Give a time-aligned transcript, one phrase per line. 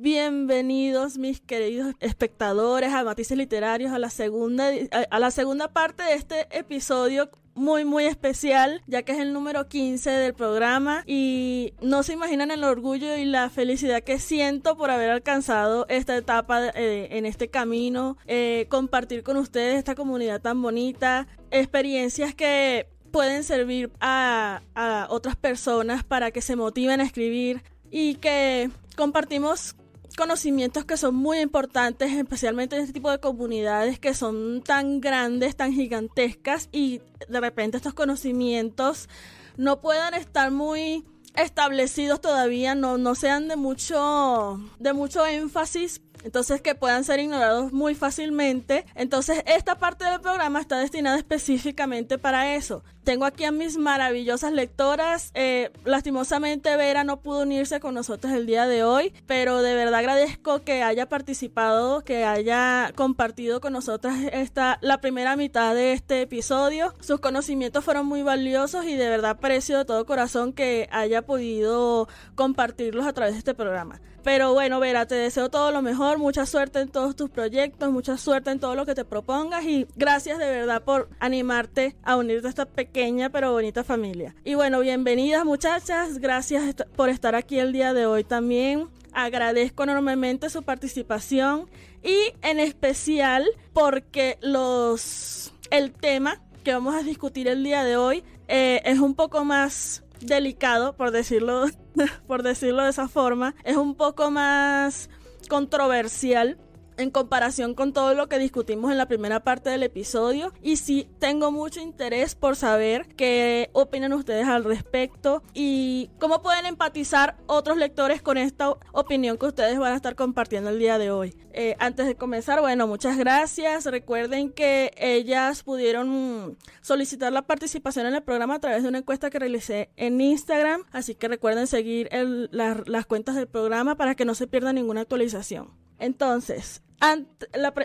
[0.00, 4.70] bienvenidos mis queridos espectadores a Matices Literarios a la segunda
[5.10, 9.68] a la segunda parte de este episodio muy muy especial ya que es el número
[9.68, 11.02] 15 del programa.
[11.06, 16.16] Y no se imaginan el orgullo y la felicidad que siento por haber alcanzado esta
[16.16, 22.88] etapa eh, en este camino eh, compartir con ustedes esta comunidad tan bonita experiencias que
[23.10, 29.74] pueden servir a, a otras personas para que se motiven a escribir y que compartimos
[30.16, 35.56] conocimientos que son muy importantes, especialmente en este tipo de comunidades que son tan grandes,
[35.56, 39.08] tan gigantescas y de repente estos conocimientos
[39.56, 41.04] no puedan estar muy
[41.34, 47.72] establecidos todavía, no, no sean de mucho, de mucho énfasis entonces que puedan ser ignorados
[47.72, 48.84] muy fácilmente.
[48.94, 52.82] Entonces esta parte del programa está destinada específicamente para eso.
[53.04, 55.30] Tengo aquí a mis maravillosas lectoras.
[55.34, 60.00] Eh, lastimosamente Vera no pudo unirse con nosotros el día de hoy, pero de verdad
[60.00, 66.22] agradezco que haya participado, que haya compartido con nosotras esta, la primera mitad de este
[66.22, 66.94] episodio.
[67.00, 72.08] Sus conocimientos fueron muy valiosos y de verdad aprecio de todo corazón que haya podido
[72.34, 74.00] compartirlos a través de este programa.
[74.22, 78.18] Pero bueno, Vera, te deseo todo lo mejor, mucha suerte en todos tus proyectos, mucha
[78.18, 82.46] suerte en todo lo que te propongas y gracias de verdad por animarte a unirte
[82.46, 84.34] a esta pequeña pero bonita familia.
[84.44, 88.88] Y bueno, bienvenidas muchachas, gracias por estar aquí el día de hoy también.
[89.12, 91.68] Agradezco enormemente su participación
[92.02, 98.22] y en especial porque los el tema que vamos a discutir el día de hoy
[98.48, 101.66] eh, es un poco más delicado, por decirlo,
[102.26, 103.54] por decirlo de esa forma.
[103.64, 105.10] Es un poco más
[105.48, 106.58] controversial
[107.00, 111.08] en comparación con todo lo que discutimos en la primera parte del episodio y sí
[111.18, 117.76] tengo mucho interés por saber qué opinan ustedes al respecto y cómo pueden empatizar otros
[117.76, 121.36] lectores con esta opinión que ustedes van a estar compartiendo el día de hoy.
[121.52, 123.84] Eh, antes de comenzar, bueno, muchas gracias.
[123.86, 129.30] Recuerden que ellas pudieron solicitar la participación en el programa a través de una encuesta
[129.30, 134.34] que realicé en Instagram, así que recuerden seguir las cuentas del programa para que no
[134.34, 135.70] se pierda ninguna actualización.
[135.98, 136.82] Entonces,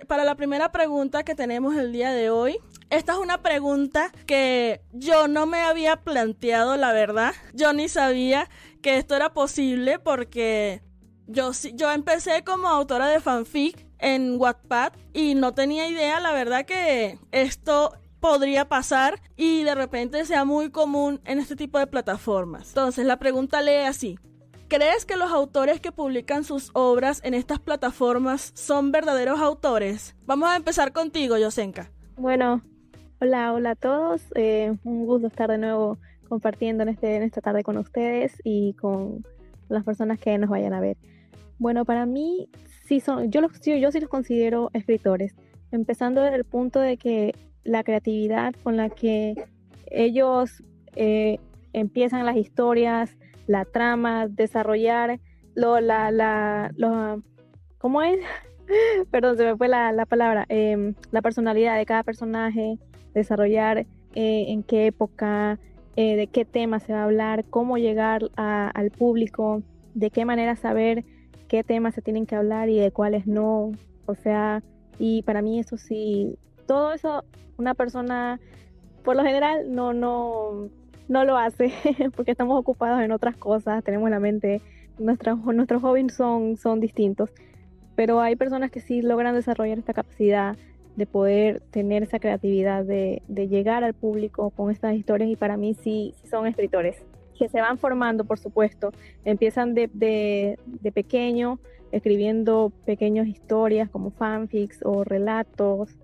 [0.07, 2.59] para la primera pregunta que tenemos el día de hoy,
[2.89, 7.33] esta es una pregunta que yo no me había planteado, la verdad.
[7.53, 8.49] Yo ni sabía
[8.81, 10.83] que esto era posible porque
[11.27, 16.65] yo, yo empecé como autora de fanfic en Wattpad y no tenía idea, la verdad,
[16.65, 22.69] que esto podría pasar y de repente sea muy común en este tipo de plataformas.
[22.69, 24.17] Entonces la pregunta lee así.
[24.67, 30.15] ¿Crees que los autores que publican sus obras en estas plataformas son verdaderos autores?
[30.25, 31.91] Vamos a empezar contigo, Yosenka.
[32.17, 32.63] Bueno,
[33.21, 34.23] hola, hola a todos.
[34.33, 38.73] Eh, un gusto estar de nuevo compartiendo en, este, en esta tarde con ustedes y
[38.73, 39.23] con
[39.69, 40.97] las personas que nos vayan a ver.
[41.59, 42.49] Bueno, para mí,
[42.87, 45.35] sí son, yo sí los considero escritores,
[45.71, 49.35] empezando desde el punto de que la creatividad con la que
[49.91, 50.63] ellos
[50.95, 51.39] eh,
[51.71, 53.15] empiezan las historias,
[53.47, 55.19] la trama, desarrollar
[55.55, 57.23] lo, la, la, lo,
[57.77, 58.19] ¿cómo es?
[59.11, 62.77] Perdón, se me fue la, la palabra, em, la personalidad de cada personaje,
[63.13, 63.85] desarrollar
[64.15, 65.59] eh, en qué época,
[65.95, 69.61] eh, de qué tema se va a hablar, cómo llegar al público,
[69.93, 71.05] de qué manera saber
[71.47, 73.71] qué temas se tienen que hablar y de cuáles no.
[74.05, 74.61] O sea,
[74.99, 77.23] y para mí eso sí, todo eso,
[77.57, 78.39] una persona,
[79.03, 80.69] por lo general, no, no,
[81.07, 81.71] no lo hace
[82.15, 84.61] porque estamos ocupados en otras cosas, tenemos la mente,
[84.97, 87.31] nuestros, nuestros hobbies son, son distintos,
[87.95, 90.57] pero hay personas que sí logran desarrollar esta capacidad
[90.95, 95.57] de poder tener esa creatividad, de, de llegar al público con estas historias y para
[95.57, 97.05] mí sí, son escritores
[97.37, 98.91] que se van formando, por supuesto,
[99.25, 101.59] empiezan de, de, de pequeño,
[101.91, 105.95] escribiendo pequeñas historias como fanfics o relatos,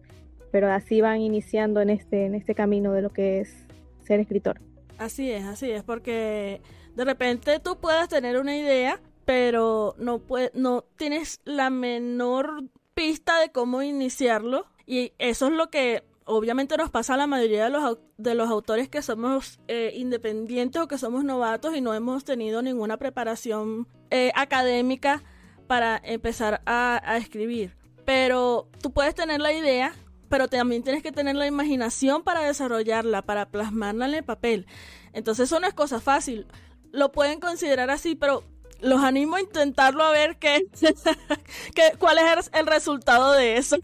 [0.51, 3.66] pero así van iniciando en este, en este camino de lo que es
[4.03, 4.59] ser escritor.
[5.01, 6.62] Así es, así es, porque
[6.94, 13.39] de repente tú puedes tener una idea, pero no, puede, no tienes la menor pista
[13.39, 14.68] de cómo iniciarlo.
[14.86, 18.48] Y eso es lo que obviamente nos pasa a la mayoría de los, de los
[18.51, 23.88] autores que somos eh, independientes o que somos novatos y no hemos tenido ninguna preparación
[24.12, 25.24] eh, académica
[25.65, 27.75] para empezar a escribir.
[28.06, 29.95] Pero tú puedes tener la idea,
[30.31, 34.66] pero también tienes que tener la imaginación para desarrollarla, para plasmarla en el papel.
[35.12, 36.48] Entonces eso no es cosa fácil.
[36.92, 38.44] Lo pueden considerar así, pero
[38.80, 40.68] los animo a intentarlo a ver qué,
[41.75, 43.75] qué cuál es el resultado de eso.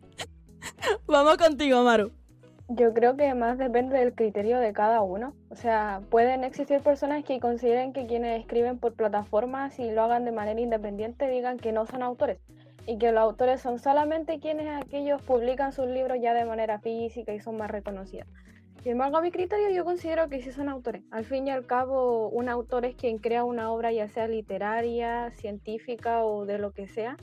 [1.06, 2.12] Vamos contigo, Maru.
[2.68, 5.34] Yo creo que más depende del criterio de cada uno.
[5.48, 10.26] O sea, pueden existir personas que consideren que quienes escriben por plataformas y lo hagan
[10.26, 12.38] de manera independiente digan que no son autores
[12.86, 17.34] y que los autores son solamente quienes aquellos publican sus libros ya de manera física
[17.34, 18.28] y son más reconocidos.
[18.82, 21.02] Sin embargo, a mi criterio yo considero que sí son autores.
[21.10, 25.32] Al fin y al cabo, un autor es quien crea una obra ya sea literaria,
[25.32, 27.16] científica o de lo que sea.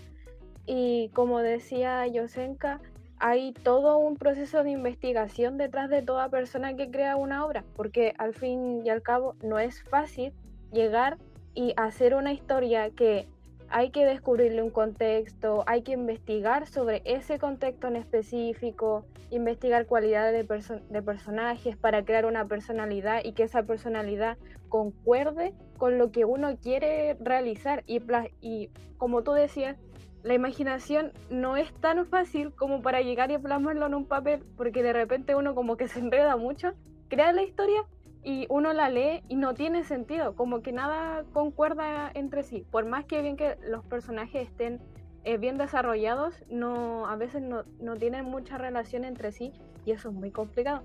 [0.66, 2.82] Y como decía Yosenka,
[3.18, 8.14] hay todo un proceso de investigación detrás de toda persona que crea una obra, porque
[8.18, 10.34] al fin y al cabo no es fácil
[10.74, 11.18] llegar
[11.54, 13.28] y hacer una historia que
[13.74, 20.48] hay que descubrirle un contexto, hay que investigar sobre ese contexto en específico, investigar cualidades
[20.48, 24.38] de, personajes para crear una personalidad y que esa personalidad
[24.70, 27.84] concuerde con lo que uno quiere realizar.
[27.88, 28.00] Y,
[28.42, 29.76] y como tú decías,
[30.22, 34.84] la imaginación no es tan fácil como para llegar y plasmarlo en un papel, porque
[34.84, 36.74] de repente uno como que se enreda mucho,
[37.10, 37.84] crea la historia
[38.24, 42.66] y uno la lee y no tiene sentido, como que nada concuerda entre sí.
[42.72, 44.80] Por más que bien que los personajes estén
[45.26, 49.54] eh, bien desarrollados, no, a veces no, no tienen mucha relación entre sí
[49.86, 50.84] y eso es muy complicado.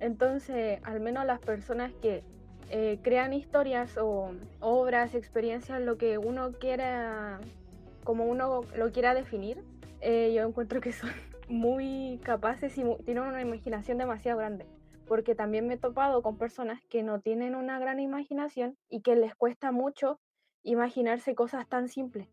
[0.00, 2.24] Entonces, al menos las personas que
[2.70, 7.40] eh, crean historias o obras, experiencias, lo que uno quiera
[8.04, 9.62] como uno lo quiera definir,
[10.00, 11.10] eh, yo encuentro que son
[11.48, 14.66] muy capaces y tienen una imaginación demasiado grande.
[15.10, 19.16] Porque también me he topado con personas que no tienen una gran imaginación y que
[19.16, 20.20] les cuesta mucho
[20.62, 22.28] imaginarse cosas tan simples.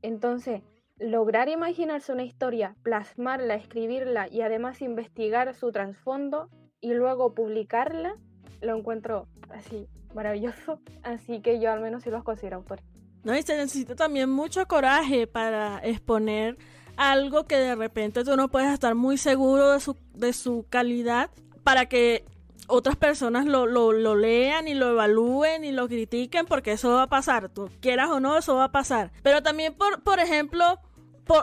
[0.00, 0.62] Entonces,
[1.00, 6.48] lograr imaginarse una historia, plasmarla, escribirla y además investigar su trasfondo
[6.80, 8.14] y luego publicarla,
[8.60, 10.78] lo encuentro así maravilloso.
[11.02, 12.84] Así que yo al menos sí los considero autores.
[13.24, 16.56] No, y se necesita también mucho coraje para exponer
[16.96, 21.28] algo que de repente tú no puedes estar muy seguro de su, de su calidad
[21.64, 22.24] para que
[22.70, 27.04] otras personas lo, lo, lo, lean y lo evalúen y lo critiquen porque eso va
[27.04, 29.12] a pasar, tú quieras o no, eso va a pasar.
[29.22, 30.78] Pero también, por, por ejemplo,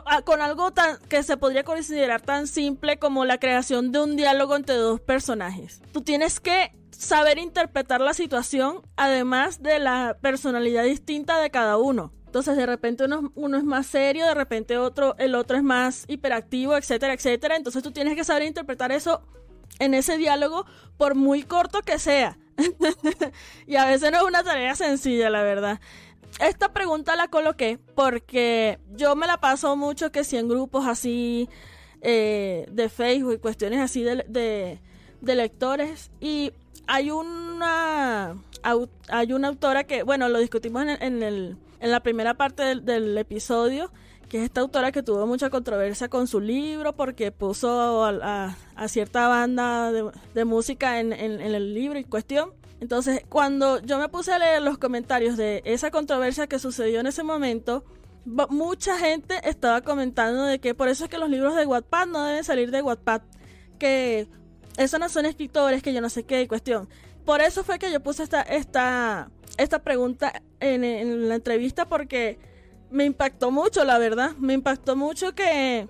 [0.06, 4.16] ah, con algo tan que se podría considerar tan simple como la creación de un
[4.16, 5.82] diálogo entre dos personajes.
[5.92, 12.12] Tú tienes que saber interpretar la situación, además de la personalidad distinta de cada uno.
[12.26, 16.04] Entonces, de repente uno, uno, es más serio, de repente otro, el otro es más
[16.08, 17.56] hiperactivo, etcétera, etcétera.
[17.56, 19.22] Entonces tú tienes que saber interpretar eso
[19.80, 20.66] en ese diálogo,
[20.98, 22.38] por muy corto que sea.
[23.68, 25.80] y a veces no es una tarea sencilla, la verdad.
[26.40, 31.50] Esta pregunta la coloqué porque yo me la paso mucho que si en grupos así
[32.02, 34.80] eh, de Facebook y cuestiones así de,
[35.22, 36.12] de, lectores.
[36.20, 36.52] Y
[36.86, 38.36] hay una
[39.10, 43.92] hay una autora que, bueno, lo discutimos en, el, en la primera parte del, episodio,
[44.30, 48.56] que es esta autora que tuvo mucha controversia con su libro porque puso a,
[48.88, 52.52] cierta banda de, música en, el libro en cuestión.
[52.80, 57.08] Entonces, cuando yo me puse a leer los comentarios de esa controversia que sucedió en
[57.08, 57.86] ese momento,
[58.50, 62.24] mucha gente estaba comentando de que por eso es que los libros de Wattpad no
[62.26, 63.22] deben salir de Wattpad,
[63.80, 64.28] que
[64.76, 66.90] esos no son escritores, que yo no sé qué, cuestión.
[67.26, 72.38] Por eso fue que yo puse esta, esta, esta pregunta en la entrevista porque
[72.90, 74.32] me impactó mucho, la verdad.
[74.38, 75.88] Me impactó mucho que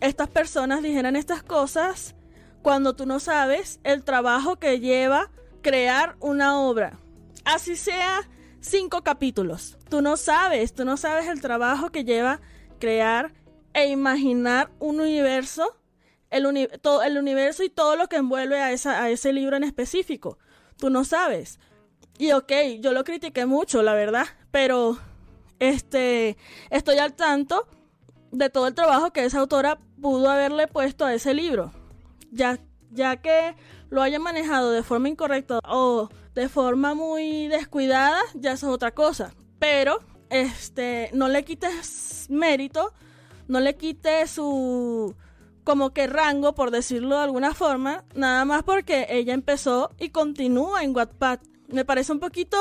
[0.00, 2.14] estas personas dijeran estas cosas
[2.62, 5.30] cuando tú no sabes el trabajo que lleva
[5.62, 6.98] crear una obra.
[7.44, 8.28] Así sea
[8.60, 9.78] cinco capítulos.
[9.88, 12.40] Tú no sabes, tú no sabes el trabajo que lleva
[12.78, 13.32] crear
[13.72, 15.76] e imaginar un universo
[16.30, 19.64] el, todo, el universo y todo lo que envuelve a, esa, a ese libro en
[19.64, 20.38] específico.
[20.76, 21.58] Tú no sabes.
[22.18, 24.98] Y ok, yo lo critiqué mucho, la verdad, pero
[25.60, 26.36] este,
[26.70, 27.68] estoy al tanto
[28.32, 31.72] de todo el trabajo que esa autora pudo haberle puesto a ese libro.
[32.32, 32.58] Ya,
[32.90, 33.54] ya que
[33.88, 38.92] lo haya manejado de forma incorrecta o de forma muy descuidada, ya eso es otra
[38.92, 39.34] cosa.
[39.58, 39.98] Pero,
[40.30, 42.92] este, no le quites mérito,
[43.48, 45.14] no le quites su
[45.64, 50.82] como que rango, por decirlo de alguna forma, nada más porque ella empezó y continúa
[50.82, 51.40] en Wattpad.
[51.72, 52.56] Me parece un poquito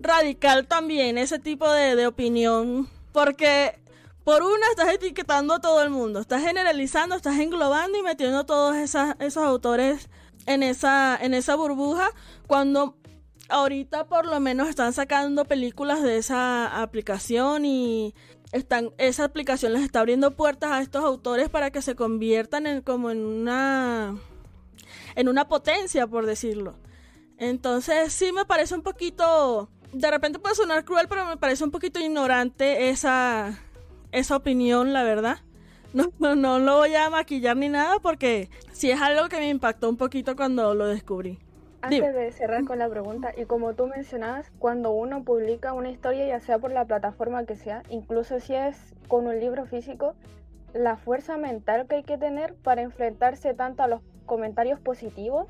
[0.00, 3.78] radical también ese tipo de, opinión, porque
[4.24, 8.76] por una estás etiquetando a todo el mundo, estás generalizando, estás englobando y metiendo todos
[8.76, 10.08] esos autores
[10.46, 12.10] en esa, en esa burbuja,
[12.46, 12.96] cuando
[13.48, 18.14] ahorita por lo menos están sacando películas de esa aplicación y
[18.52, 22.82] están, esa aplicación les está abriendo puertas a estos autores para que se conviertan en
[22.82, 24.16] como en una
[25.16, 26.74] en una potencia, por decirlo.
[27.38, 31.70] Entonces, sí me parece un poquito de repente puede sonar cruel, pero me parece un
[31.70, 33.58] poquito ignorante esa
[34.12, 35.38] esa opinión, la verdad.
[35.94, 39.48] no, no, no lo voy a maquillar ni nada porque sí es algo que me
[39.48, 41.38] impactó un poquito cuando lo descubrí.
[41.82, 46.26] Antes de cerrar con la pregunta, y como tú mencionabas, cuando uno publica una historia,
[46.26, 50.14] ya sea por la plataforma que sea, incluso si es con un libro físico,
[50.72, 55.46] la fuerza mental que hay que tener para enfrentarse tanto a los comentarios positivos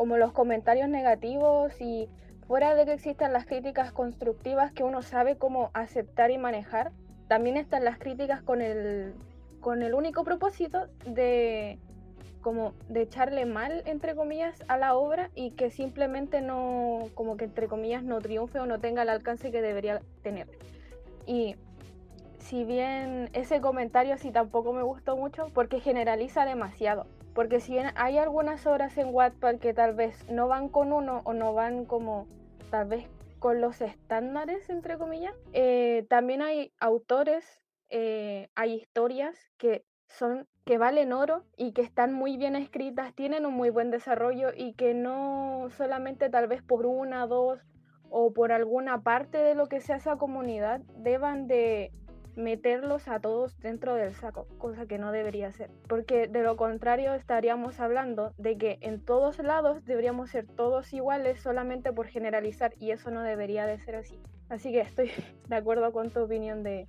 [0.00, 2.08] como los comentarios negativos y
[2.46, 6.90] fuera de que existan las críticas constructivas que uno sabe cómo aceptar y manejar,
[7.28, 9.12] también están las críticas con el,
[9.60, 11.78] con el único propósito de
[12.40, 17.44] como de echarle mal entre comillas a la obra y que simplemente no como que
[17.44, 20.48] entre comillas no triunfe o no tenga el alcance que debería tener.
[21.26, 21.56] Y
[22.38, 28.18] si bien ese comentario sí tampoco me gustó mucho porque generaliza demasiado porque si hay
[28.18, 32.26] algunas obras en Wattpad que tal vez no van con uno o no van como
[32.70, 33.06] tal vez
[33.38, 37.44] con los estándares, entre comillas, eh, también hay autores,
[37.88, 43.46] eh, hay historias que son que valen oro y que están muy bien escritas, tienen
[43.46, 47.58] un muy buen desarrollo y que no solamente tal vez por una, dos
[48.10, 51.92] o por alguna parte de lo que sea esa comunidad deban de
[52.40, 57.14] meterlos a todos dentro del saco, cosa que no debería ser, porque de lo contrario
[57.14, 62.90] estaríamos hablando de que en todos lados deberíamos ser todos iguales solamente por generalizar y
[62.90, 64.18] eso no debería de ser así.
[64.48, 65.10] Así que estoy
[65.48, 66.88] de acuerdo con tu opinión de,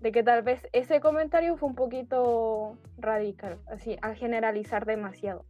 [0.00, 5.44] de que tal vez ese comentario fue un poquito radical, así, al generalizar demasiado.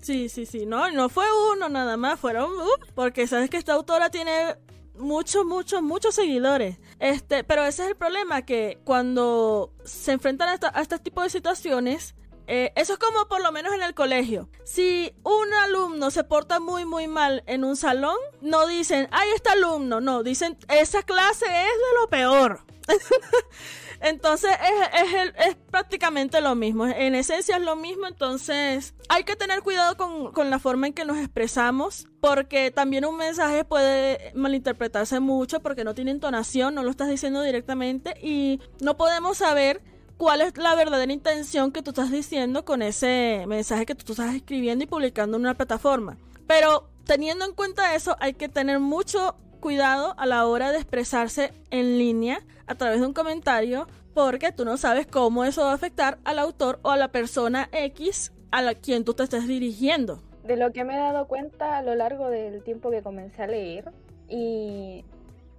[0.00, 3.72] Sí, sí, sí, no, no fue uno nada más, fueron, uh, porque sabes que esta
[3.72, 4.56] autora tiene
[4.96, 6.78] muchos, muchos, muchos seguidores.
[6.98, 12.14] Este, pero ese es el problema, que cuando se enfrentan a, este tipo de situaciones,
[12.46, 14.48] eh, eso es como por lo menos en el colegio.
[14.64, 19.50] Si un alumno se porta muy, muy mal en un salón, no dicen, ay, este
[19.50, 22.60] alumno, no, dicen, esa clase es de lo peor.
[24.04, 24.50] Entonces
[24.92, 29.96] es, es, prácticamente lo mismo, en esencia es lo mismo, entonces hay que tener cuidado
[29.96, 35.84] con, la forma en que nos expresamos, porque también un mensaje puede malinterpretarse mucho porque
[35.84, 39.80] no tiene entonación, no lo estás diciendo directamente y no podemos saber
[40.18, 44.34] cuál es la verdadera intención que tú estás diciendo con ese mensaje que tú estás
[44.34, 46.18] escribiendo y publicando en una plataforma.
[46.46, 51.54] Pero teniendo en cuenta eso, hay que tener mucho cuidado a la hora de expresarse
[51.70, 55.74] en línea a través de un comentario porque tú no sabes cómo eso va a
[55.74, 60.22] afectar al autor o a la persona X a la quien tú te estés dirigiendo.
[60.44, 63.46] De lo que me he dado cuenta a lo largo del tiempo que comencé a
[63.46, 63.90] leer
[64.28, 65.04] y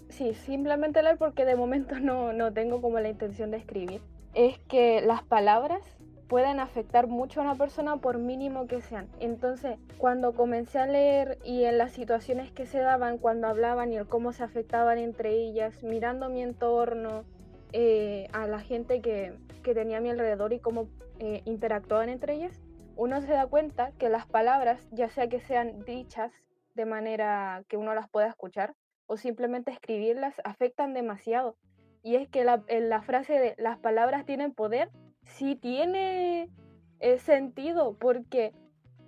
[0.10, 4.02] sí, simplemente leer porque de momento no, no tengo como la intención de escribir,
[4.34, 5.82] es que las palabras
[6.28, 9.08] pueden afectar mucho a una persona por mínimo que sean.
[9.20, 13.98] Entonces, cuando comencé a leer y en las situaciones que se daban cuando hablaban y
[13.98, 17.24] el cómo se afectaban entre ellas, mirando mi entorno,
[17.74, 20.88] eh, a la gente que, tenía a mi alrededor y cómo
[21.20, 22.62] eh, interactuaban entre ellas,
[22.96, 26.32] uno se da cuenta que las palabras, ya sea que sean dichas
[26.76, 28.76] de manera que uno las pueda escuchar
[29.08, 31.58] o simplemente escribirlas, afectan demasiado.
[32.04, 34.90] Y es que la, la frase de las palabras tienen poder
[35.26, 36.50] sí tiene
[37.00, 38.54] eh, sentido, porque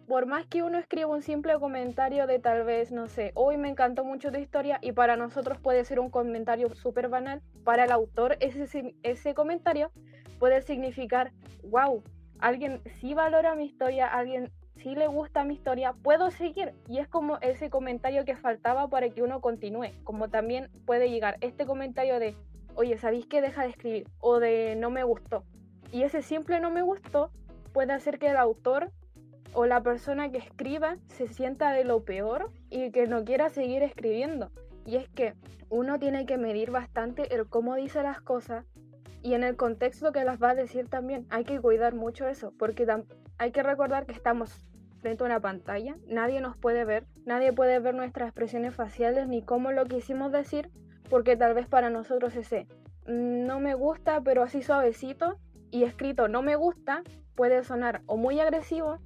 [0.08, 3.70] por más que uno escriba un simple comentario de tal vez, no sé, hoy me
[3.70, 7.92] encantó mucho tu historia y para nosotros puede ser un comentario súper banal, para el
[7.92, 9.92] autor ese, ese comentario
[10.40, 11.32] puede significar,
[11.64, 12.04] wow,
[12.40, 16.74] alguien sí valora mi historia, alguien sí le gusta mi historia, puedo seguir.
[16.88, 21.38] Y es como ese comentario que faltaba para que uno continúe, como también puede llegar
[21.42, 22.36] este comentario de,
[22.76, 24.08] oye, ¿sabéis que deja de escribir?
[24.20, 25.44] O de no me gustó.
[25.91, 27.32] Y ese simple no me gustó
[27.74, 28.91] puede hacer que el autor
[29.53, 33.84] o la persona que escriba se sienta de lo peor y que no quiera seguir
[33.84, 34.51] escribiendo.
[34.86, 35.34] Y es que
[35.70, 38.65] uno tiene que medir bastante el cómo dice las cosas
[39.22, 41.25] y en el contexto que las va a decir también.
[41.29, 42.88] Hay que cuidar mucho eso, porque
[43.38, 44.65] hay que recordar que estamos
[45.01, 49.44] frente a una pantalla, nadie nos puede ver, nadie puede ver nuestras expresiones faciales ni
[49.44, 50.72] cómo lo quisimos decir,
[51.10, 52.67] porque tal vez para nosotros ese
[53.06, 55.38] mm, no me gusta, pero así suavecito,
[55.72, 57.04] y escrito no me gusta
[57.36, 59.00] puede sonar o muy agresivo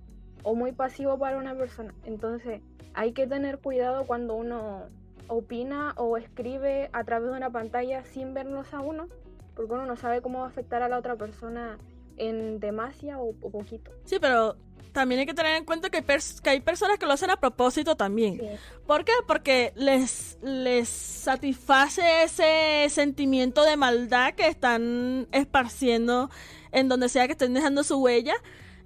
[0.43, 1.93] o muy pasivo para una persona.
[2.05, 2.61] Entonces
[2.93, 4.85] hay que tener cuidado cuando uno
[5.27, 9.07] opina o escribe a través de una pantalla sin vernos a uno,
[9.55, 11.77] porque uno no sabe cómo va a afectar a la otra persona
[12.17, 13.91] en demasia o, poquito.
[14.03, 14.55] Sí, pero
[14.91, 16.03] también hay que tener en cuenta que,
[16.45, 18.41] hay personas que lo hacen a propósito también.
[18.85, 19.13] ¿Por qué?
[19.27, 26.29] Porque les, les satisface ese sentimiento de maldad que están esparciendo
[26.71, 28.35] en donde sea que estén dejando su huella.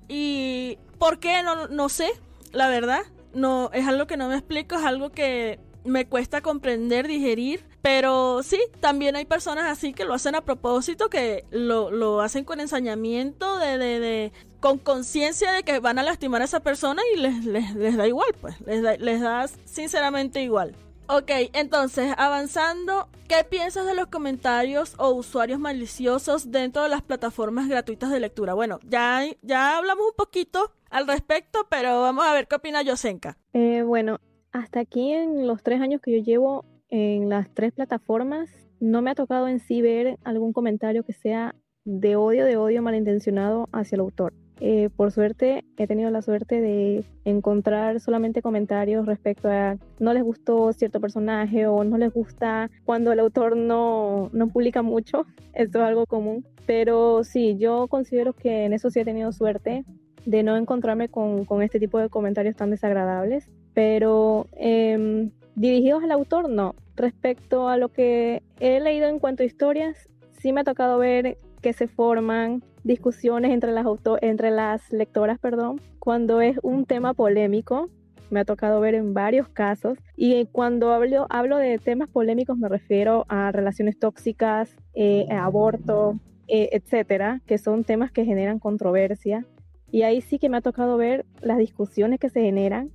[0.08, 1.44] Y ¿por qué?
[1.44, 2.10] No, no sé,
[2.52, 3.02] la verdad.
[3.34, 8.42] No, es algo que no me explico, es algo que me cuesta comprender, digerir, Pero
[8.42, 12.60] sí, también hay personas así que lo hacen a propósito, que lo, lo hacen con
[12.60, 17.20] ensañamiento, de, de, de con conciencia de que van a lastimar a esa persona y
[17.20, 20.76] les, les, les da igual, pues, les da, les da sinceramente igual.
[21.10, 27.68] Ok, entonces, avanzando, ¿qué piensas de los comentarios o usuarios maliciosos dentro de las plataformas
[27.68, 28.56] gratuitas de lectura?
[28.56, 33.38] Bueno, ya, ya hablamos un poquito al respecto, pero vamos a ver qué opina Yosenka.
[33.54, 34.20] Eh, bueno,
[34.52, 36.66] hasta aquí en los tres años que yo llevo
[36.96, 38.50] en las tres plataformas,
[38.80, 42.82] no me ha tocado en sí ver algún comentario que sea de odio, de odio
[42.82, 44.34] malintencionado hacia el autor.
[44.62, 50.24] Eh, por suerte he tenido la suerte de encontrar solamente comentarios respecto a no les
[50.24, 55.26] gustó cierto personaje o no les gusta cuando el autor no, no publica mucho.
[55.54, 56.46] Esto es algo común.
[56.66, 59.84] Pero sí, yo considero que en eso sí he tenido suerte
[60.26, 63.50] de no encontrarme con, con este tipo de comentarios tan desagradables.
[63.74, 66.74] Pero eh, dirigidos al autor, no.
[66.96, 71.38] Respecto a lo que he leído en cuanto a historias, sí me ha tocado ver
[71.62, 73.86] que se forman discusiones entre las,
[74.22, 77.90] entre las lectoras, perdón, cuando es un tema polémico.
[78.30, 79.98] Me ha tocado ver en varios casos.
[80.16, 86.70] Y cuando hablo, hablo de temas polémicos me refiero a relaciones tóxicas, eh, aborto, eh,
[86.72, 89.46] etcétera, que son temas que generan controversia.
[89.92, 92.92] Y ahí sí que me ha tocado ver las discusiones que se generan,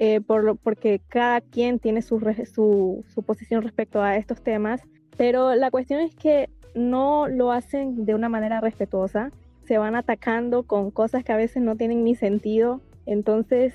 [0.00, 2.18] eh, por porque cada quien tiene su,
[2.52, 4.80] su, su posición respecto a estos temas.
[5.18, 9.30] Pero la cuestión es que no lo hacen de una manera respetuosa,
[9.64, 12.80] se van atacando con cosas que a veces no tienen ni sentido.
[13.04, 13.74] Entonces,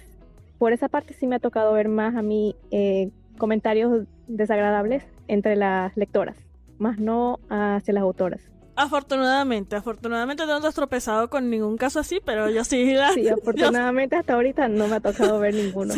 [0.58, 5.55] por esa parte sí me ha tocado ver más a mí eh, comentarios desagradables entre
[5.55, 6.38] las lectoras,
[6.79, 8.41] más no hacia las autoras.
[8.77, 13.27] Afortunadamente, afortunadamente no te has tropezado con ningún caso así, pero yo sí la, Sí,
[13.41, 15.94] afortunadamente hasta ahorita no me ha tocado ver ninguno.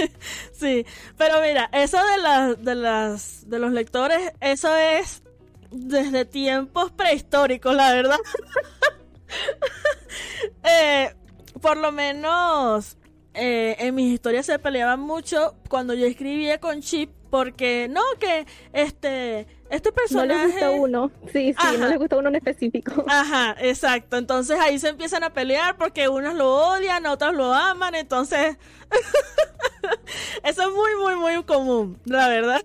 [0.52, 0.86] sí,
[1.18, 5.22] pero mira, eso de las de las de los lectores, eso es
[5.70, 8.18] desde tiempos prehistóricos, la verdad.
[10.64, 11.14] eh,
[11.60, 12.96] por lo menos
[13.34, 18.44] eh, en mis historias se peleaban mucho cuando yo escribía con Chip porque no que
[18.74, 21.10] este este personaje no le gusta uno.
[21.32, 23.06] Sí sí no le gusta uno en específico.
[23.08, 24.18] Ajá exacto.
[24.18, 28.58] Entonces ahí se empiezan a pelear porque unos lo odian otros lo aman entonces
[30.44, 32.60] eso es muy muy muy común la verdad.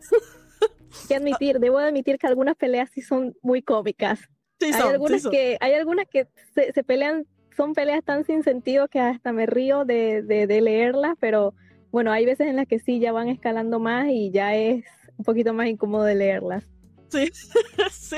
[1.07, 4.19] Que admitir, debo admitir que algunas peleas sí son muy cómicas.
[4.59, 8.43] Sí hay, algunas sí que, hay algunas que se, se, pelean, son peleas tan sin
[8.43, 11.53] sentido que hasta me río de, de, de, leerlas, pero
[11.97, 14.85] bueno, hay veces en las que sí ya van escalando más y ya es
[15.17, 16.63] un poquito más incómodo de leerlas.
[17.09, 17.31] Sí,
[17.91, 18.17] sí,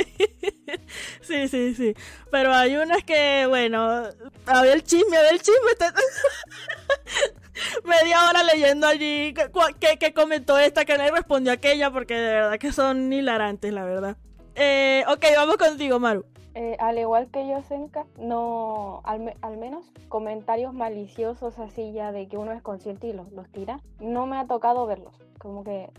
[1.22, 1.94] sí, sí, sí.
[2.30, 4.04] Pero hay unas que, bueno,
[4.48, 5.72] a ver el chisme, a ver el chisme.
[7.86, 9.34] Media hora leyendo allí
[9.80, 14.18] que, comentó esta, que le respondió aquella, porque de verdad que son hilarantes, la verdad.
[14.56, 16.26] Eh, ok, vamos contigo, Maru.
[16.56, 22.28] Eh, al igual que yo, Senka, no, al, al, menos comentarios maliciosos así ya de
[22.28, 25.14] que uno es consciente y los, los tira, no me ha tocado verlos.
[25.38, 25.90] Como que,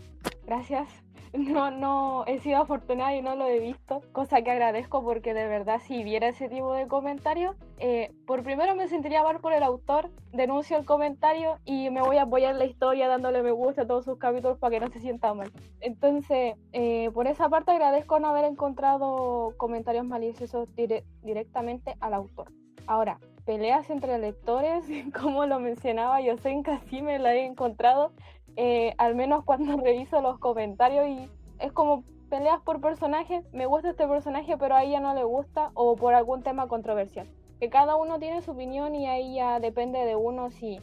[0.51, 0.89] gracias,
[1.33, 5.47] no, no he sido afortunada y no lo he visto, cosa que agradezco porque de
[5.47, 9.63] verdad si viera ese tipo de comentarios, eh, por primero me sentiría mal por el
[9.63, 13.87] autor, denuncio el comentario y me voy a apoyar la historia dándole me gusta a
[13.87, 15.53] todos sus capítulos para que no se sienta mal.
[15.79, 22.51] Entonces, eh, por esa parte agradezco no haber encontrado comentarios maliciosos dire directamente al autor.
[22.87, 24.83] Ahora, peleas entre lectores,
[25.17, 28.11] como lo mencionaba yo sé en casi me la he encontrado
[28.55, 33.89] eh, al menos cuando reviso los comentarios y es como peleas por personaje, me gusta
[33.89, 37.27] este personaje pero a ella no le gusta o por algún tema controversial.
[37.59, 40.79] Que cada uno tiene su opinión y ahí ya depende de uno si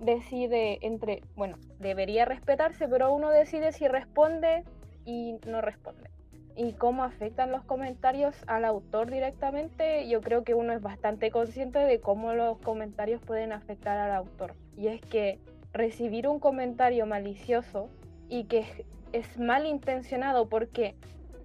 [0.00, 4.64] decide entre, bueno, debería respetarse, pero uno decide si responde
[5.04, 6.10] y no responde.
[6.56, 11.78] Y cómo afectan los comentarios al autor directamente, yo creo que uno es bastante consciente
[11.78, 14.54] de cómo los comentarios pueden afectar al autor.
[14.76, 15.38] Y es que
[15.76, 17.88] recibir un comentario malicioso
[18.28, 20.94] y que es malintencionado porque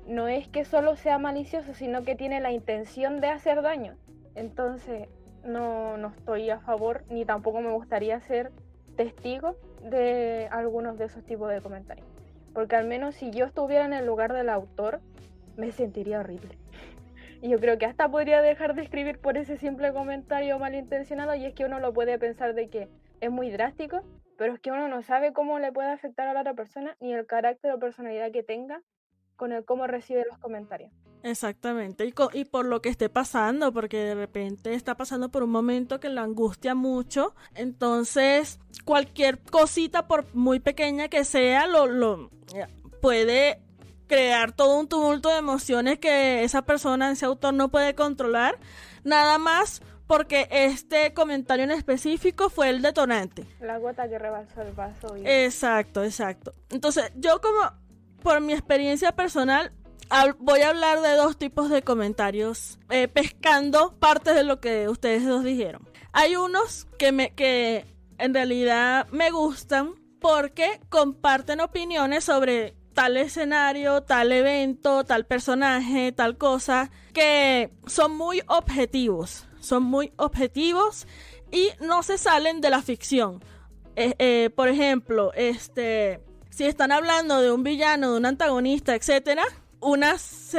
[0.08, 3.96] no es que solo sea malicioso, sino que tiene la intención de hacer daño.
[4.36, 5.08] Entonces,
[5.44, 8.52] no, no estoy a favor ni tampoco me gustaría ser
[8.96, 12.08] testigo de algunos de esos tipos de comentarios.
[12.54, 15.00] Porque al menos si yo estuviera en el lugar del autor,
[15.56, 16.58] me sentiría horrible.
[17.42, 21.46] Y yo creo que hasta podría dejar de escribir por ese simple comentario malintencionado y
[21.46, 22.88] es que uno lo puede pensar de que
[23.20, 24.04] es muy drástico,
[24.42, 27.14] pero es que uno no sabe cómo le puede afectar a la otra persona ni
[27.14, 28.82] el carácter o personalidad que tenga
[29.36, 30.92] con el cómo recibe los comentarios.
[31.22, 35.52] Exactamente, y, y, por lo que esté pasando, porque de repente está pasando por un
[35.52, 42.32] momento que lo angustia mucho, entonces cualquier cosita, por muy pequeña que sea, lo, lo
[43.00, 43.62] puede
[44.08, 48.58] crear todo un tumulto de emociones que esa persona, ese autor no puede controlar,
[49.04, 53.48] nada más porque este comentario en específico fue el detonante.
[53.62, 55.16] La gota que rebasó el vaso.
[55.24, 56.54] Exacto, exacto.
[56.70, 57.60] Entonces, yo como
[58.22, 59.72] por mi experiencia personal,
[60.40, 65.26] voy a hablar de dos tipos de comentarios, eh, pescando partes de lo que ustedes
[65.26, 65.90] dos dijeron.
[66.12, 67.86] Hay unos que, me, que
[68.18, 76.38] en realidad me gustan porque comparten opiniones sobre tal escenario, tal evento, tal personaje, tal
[76.38, 81.08] cosa, que son muy objetivos son muy objetivos
[81.52, 83.44] y no se salen de la ficción.
[83.96, 89.44] Eh, eh, por ejemplo, este, si están hablando de un villano, de un antagonista, etcétera,
[89.82, 90.56] unas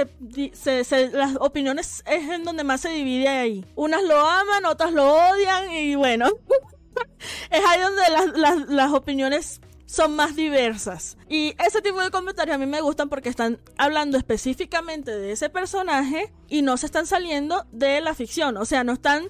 [1.13, 3.65] las opiniones es en donde más se divide ahí.
[3.77, 6.27] Unas lo aman, otras lo odian y bueno,
[7.51, 8.03] es ahí donde
[8.37, 11.17] las, las opiniones son más diversas.
[11.29, 15.51] Y ese tipo de comentarios a mí me gustan porque están hablando específicamente de ese
[15.51, 18.57] personaje y no se están saliendo de la ficción.
[18.57, 19.29] O sea, no están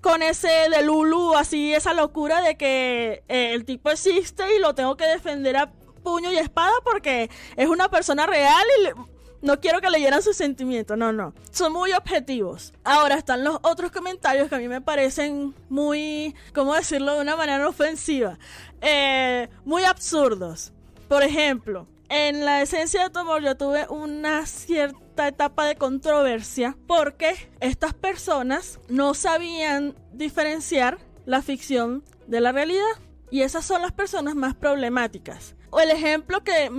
[0.00, 4.74] con ese de Lulu, así esa locura de que eh, el tipo existe y lo
[4.74, 5.72] tengo que defender a
[6.04, 10.96] puño y espada porque es una persona real y no quiero que leyeran sus sentimientos,
[10.96, 11.34] no, no.
[11.50, 12.72] Son muy objetivos.
[12.84, 17.36] Ahora están los otros comentarios que a mí me parecen muy, ¿cómo decirlo de una
[17.36, 18.38] manera ofensiva?
[18.80, 20.72] Eh, muy absurdos.
[21.08, 26.76] Por ejemplo, en la esencia de tu amor yo tuve una cierta etapa de controversia
[26.86, 32.84] porque estas personas no sabían diferenciar la ficción de la realidad.
[33.30, 35.56] Y esas son las personas más problemáticas.
[35.70, 36.70] O el ejemplo que,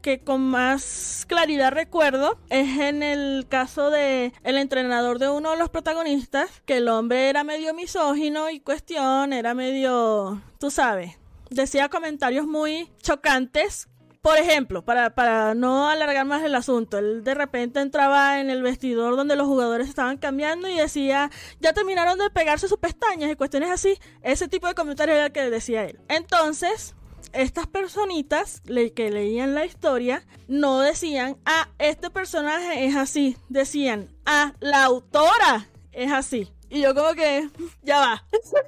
[0.00, 5.58] que con más claridad recuerdo es en el caso de el entrenador de uno de
[5.58, 11.19] los protagonistas, que el hombre era medio misógino y cuestión, era medio, tú sabes,
[11.50, 13.88] decía comentarios muy chocantes.
[14.22, 18.62] Por ejemplo, para, para no alargar más el asunto, él de repente entraba en el
[18.62, 23.36] vestidor donde los jugadores estaban cambiando y decía, ya terminaron de pegarse sus pestañas y
[23.36, 23.98] cuestiones así.
[24.22, 25.98] Ese tipo de comentarios era el que decía él.
[26.08, 26.94] Entonces,
[27.32, 28.60] estas personitas
[28.94, 33.38] que leían la historia no decían, ah, este personaje es así.
[33.48, 36.52] Decían, ah, la autora es así.
[36.68, 37.48] Y yo como que,
[37.82, 38.26] ya va,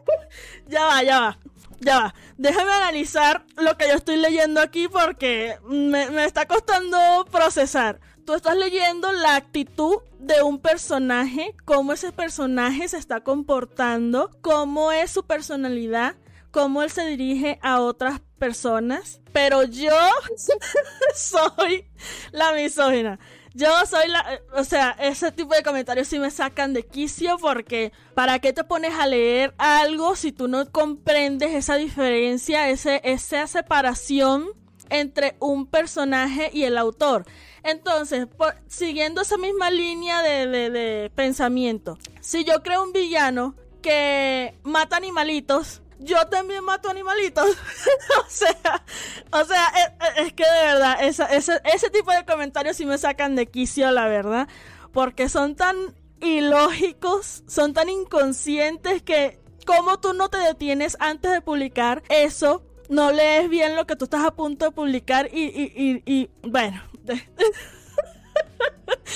[0.66, 1.38] ya va, ya va
[1.84, 8.00] ya va, déjame analizar lo que yo estoy leyendo aquí porque me, está costando procesar.
[8.24, 14.92] Tú estás leyendo la actitud de un personaje, cómo ese personaje se está comportando, cómo
[14.92, 16.14] es su personalidad,
[16.52, 19.96] cómo él se dirige a otras personas, pero yo
[21.16, 21.90] soy
[22.30, 23.18] la misógina.
[23.54, 27.92] Yo soy la, o sea, ese tipo de comentarios sí me sacan de quicio porque
[28.14, 33.46] ¿para qué te pones a leer algo si tú no comprendes esa diferencia, ese, esa
[33.46, 34.48] separación
[34.88, 37.26] entre un personaje y el autor?
[37.62, 38.26] Entonces,
[38.68, 45.81] siguiendo esa misma línea de, de pensamiento, si yo creo un villano que mata animalitos,
[45.98, 47.46] yo también mato animalitos.
[48.26, 48.84] o sea,
[49.32, 49.72] o sea,
[50.16, 53.90] es, es que de verdad, ese, ese tipo de comentarios sí me sacan de quicio,
[53.90, 54.48] la verdad.
[54.92, 55.76] Porque son tan
[56.20, 63.12] ilógicos, son tan inconscientes que como tú no te detienes antes de publicar eso, no
[63.12, 66.82] lees bien lo que tú estás a punto de publicar y, y, y, y bueno.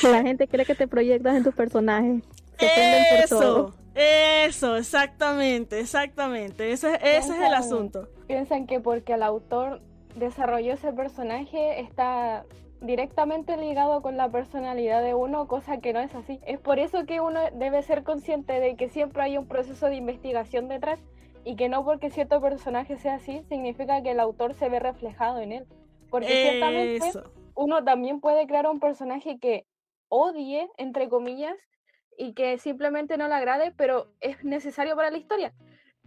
[0.02, 2.22] La gente cree que te proyectas en tus personajes.
[2.58, 3.74] Eso.
[3.96, 6.70] Eso, exactamente, exactamente.
[6.70, 8.08] Ese, ese es el asunto.
[8.26, 9.80] Piensan que porque el autor
[10.16, 12.44] desarrolló ese personaje está
[12.80, 16.40] directamente ligado con la personalidad de uno, cosa que no es así.
[16.46, 19.96] Es por eso que uno debe ser consciente de que siempre hay un proceso de
[19.96, 21.00] investigación detrás
[21.44, 25.38] y que no porque cierto personaje sea así significa que el autor se ve reflejado
[25.38, 25.66] en él.
[26.10, 27.12] Porque ciertamente
[27.54, 29.64] uno también puede crear un personaje que
[30.08, 31.56] odie, entre comillas,
[32.16, 35.52] y que simplemente no le agrade, pero es necesario para la historia.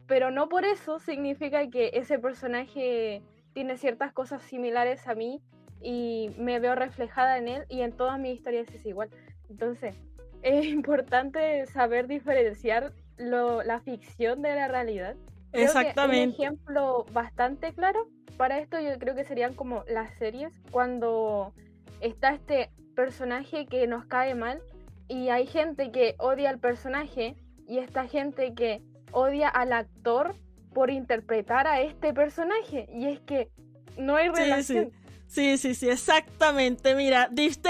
[0.08, 3.22] Pero no por eso significa que ese personaje
[3.54, 5.42] tiene ciertas cosas similares a mí
[5.82, 9.10] y me veo reflejada en él y en todas mis historias es igual.
[9.50, 9.96] Entonces,
[10.42, 15.16] es importante saber diferenciar lo, la ficción de la realidad.
[15.52, 16.24] Exactamente.
[16.24, 18.08] un ejemplo bastante claro
[18.40, 21.54] para esto yo creo que serían como las series, cuando
[22.00, 24.62] está este personaje que nos cae mal
[25.10, 27.36] y hay gente que odia al personaje
[27.68, 30.36] y esta gente que odia al actor
[30.74, 32.88] por interpretar a este personaje.
[32.94, 33.50] Y es que
[33.98, 34.92] no hay relación.
[35.28, 36.96] Sí, sí, sí, exactamente.
[36.96, 37.70] Mira, diste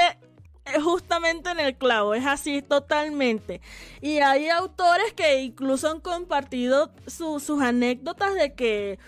[0.83, 3.61] justamente en el clavo, es así totalmente.
[4.01, 8.99] Y hay autores que incluso han compartido sus anécdotas de que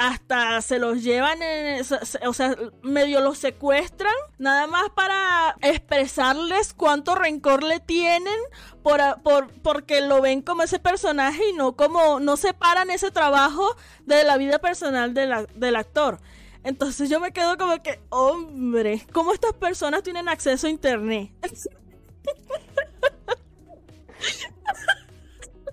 [0.00, 1.82] hasta se los llevan, en,
[2.26, 8.38] o sea, medio los secuestran, nada más para expresarles cuánto rencor le tienen
[8.82, 13.76] por, por, porque lo ven como ese personaje y no como, no separan ese trabajo
[14.06, 16.18] de la vida personal del actor.
[16.64, 21.30] Entonces yo me quedo como que, hombre, ¿cómo estas personas tienen acceso a internet?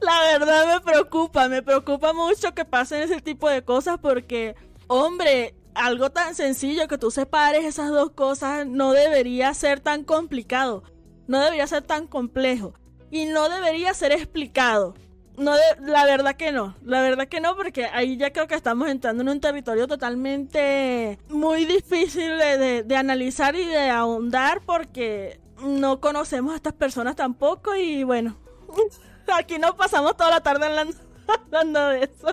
[0.02, 4.56] la verdad me preocupa, me preocupa mucho que pasen ese tipo de cosas porque,
[4.88, 10.84] hombre, algo tan sencillo que tú separes esas dos cosas no debería ser tan complicado,
[11.28, 12.74] no debería ser tan complejo
[13.12, 14.96] y no debería ser explicado.
[15.38, 18.90] No, la verdad que no, la verdad que no, porque ahí ya creo que estamos
[18.90, 26.02] entrando en un territorio totalmente muy difícil de, de analizar y de ahondar porque no
[26.02, 28.36] conocemos a estas personas tampoco y bueno,
[29.36, 32.28] Aquí no pasamos toda la tarde hablando de eso.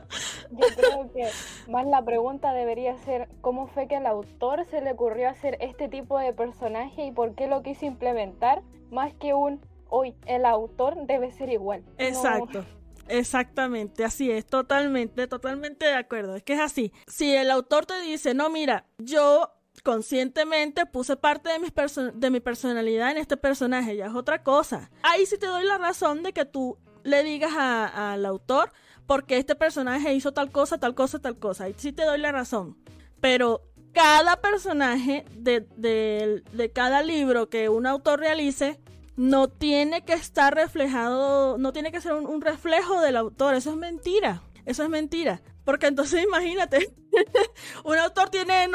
[0.50, 1.28] Yo creo que
[1.70, 5.88] más la pregunta debería ser cómo fue que al autor se le ocurrió hacer este
[5.88, 11.06] tipo de personaje y por qué lo quiso implementar, más que un hoy el autor
[11.06, 11.84] debe ser igual.
[11.98, 12.64] Exacto.
[13.06, 16.36] Exactamente, así es, totalmente, totalmente de acuerdo.
[16.36, 16.90] Es que es así.
[17.06, 19.52] Si el autor te dice, no, mira, yo
[19.82, 21.72] conscientemente puse parte de, mis
[22.14, 24.90] de mi personalidad en este personaje, ya es otra cosa.
[25.02, 28.72] Ahí sí te doy la razón de que tú le digas al autor
[29.06, 31.64] porque este personaje hizo tal cosa, tal cosa, tal cosa.
[31.64, 32.76] Ahí sí te doy la razón.
[33.20, 33.62] Pero
[33.92, 38.80] cada personaje de, de cada libro que un autor realice
[39.16, 43.54] no tiene que estar reflejado, no tiene que ser un, reflejo del autor.
[43.54, 44.42] Eso es mentira.
[44.66, 45.42] Eso es mentira.
[45.64, 46.94] Porque entonces imagínate,
[47.84, 48.68] un autor tiene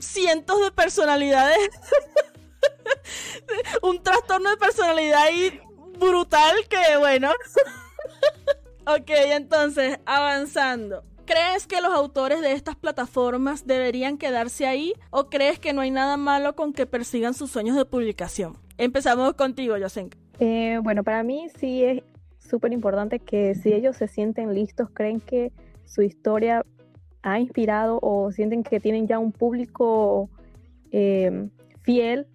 [0.00, 1.58] cientos de personalidades.
[3.82, 5.60] un trastorno de personalidad y
[6.02, 7.30] brutal que bueno.
[8.86, 11.04] ok, entonces, avanzando.
[11.24, 15.90] ¿Crees que los autores de estas plataformas deberían quedarse ahí o crees que no hay
[15.90, 18.56] nada malo con que persigan sus sueños de publicación?
[18.76, 20.18] Empezamos contigo, Yosenka.
[20.40, 22.02] Eh, bueno, para mí sí es
[22.38, 25.52] súper importante que si ellos se sienten listos, creen que
[25.84, 26.64] su historia
[27.22, 30.28] ha inspirado o sienten que tienen ya un público
[30.90, 31.48] eh,
[31.82, 32.26] fiel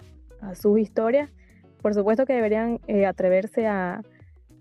[0.42, 1.30] a sus historias,
[1.88, 4.02] por supuesto que deberían eh, atreverse a,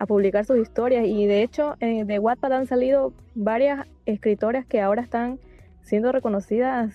[0.07, 5.03] publicar sus historias y de hecho eh, de Wattpad han salido varias escritoras que ahora
[5.03, 5.41] están
[5.83, 6.95] siendo reconocidas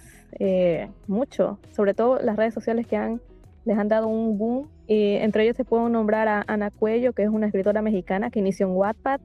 [1.08, 3.20] mucho, sobre todo las redes sociales que han,
[3.65, 4.70] les han dado un boom.
[4.88, 8.67] entre ellos se puedo nombrar a Ana Cuello, que es una escritora mexicana que inició
[8.67, 9.20] en Wattpad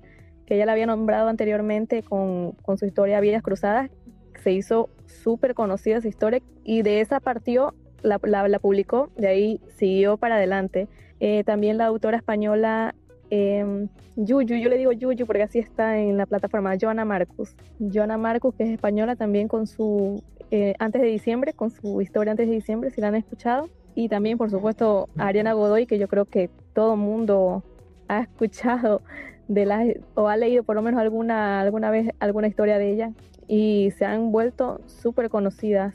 [0.47, 3.91] que ya la había nombrado anteriormente con, su historia Vidas Cruzadas.
[4.43, 8.19] Se hizo súper conocida esa historia y de esa partió, la,
[8.59, 10.89] publicó, de ahí siguió para adelante.
[11.21, 12.95] Eh, también la autora española
[13.31, 17.55] eh, Yuyu, yo le digo Yuyu porque así está en la plataforma, Joana Marcus.
[17.79, 22.31] Joana Marcus, que es española también con su eh, Antes de Diciembre, con su historia
[22.31, 23.69] Antes de Diciembre, si la han escuchado.
[23.95, 27.63] Y también, por supuesto, Ariana Godoy, que yo creo que todo mundo
[28.09, 29.03] ha escuchado
[29.49, 33.13] de las o ha leído por lo menos alguna alguna vez alguna historia de ella
[33.47, 35.95] y se han vuelto súper conocidas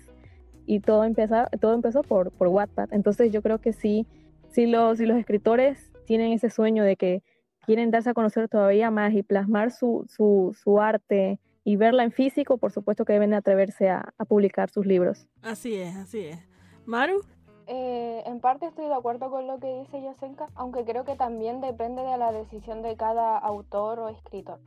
[0.66, 4.06] y todo empezó todo empezó por por Wattpad entonces yo creo que sí
[4.50, 7.24] si los si los escritores tienen ese sueño de que
[7.66, 12.12] quieren darse a conocer todavía más y plasmar su, su, su arte y verla en
[12.12, 15.28] físico, por supuesto que deben atreverse a, a publicar sus libros.
[15.44, 16.40] Así es, así es.
[16.86, 17.22] Maru.
[17.68, 21.62] Eh, en parte estoy de acuerdo con lo que dice Yosenka, aunque creo que también
[21.62, 24.60] depende de la decisión de cada autor o escritor.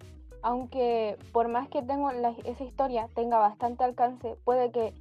[0.42, 4.94] Aunque por más que tengo esa historia tenga bastante alcance, puede que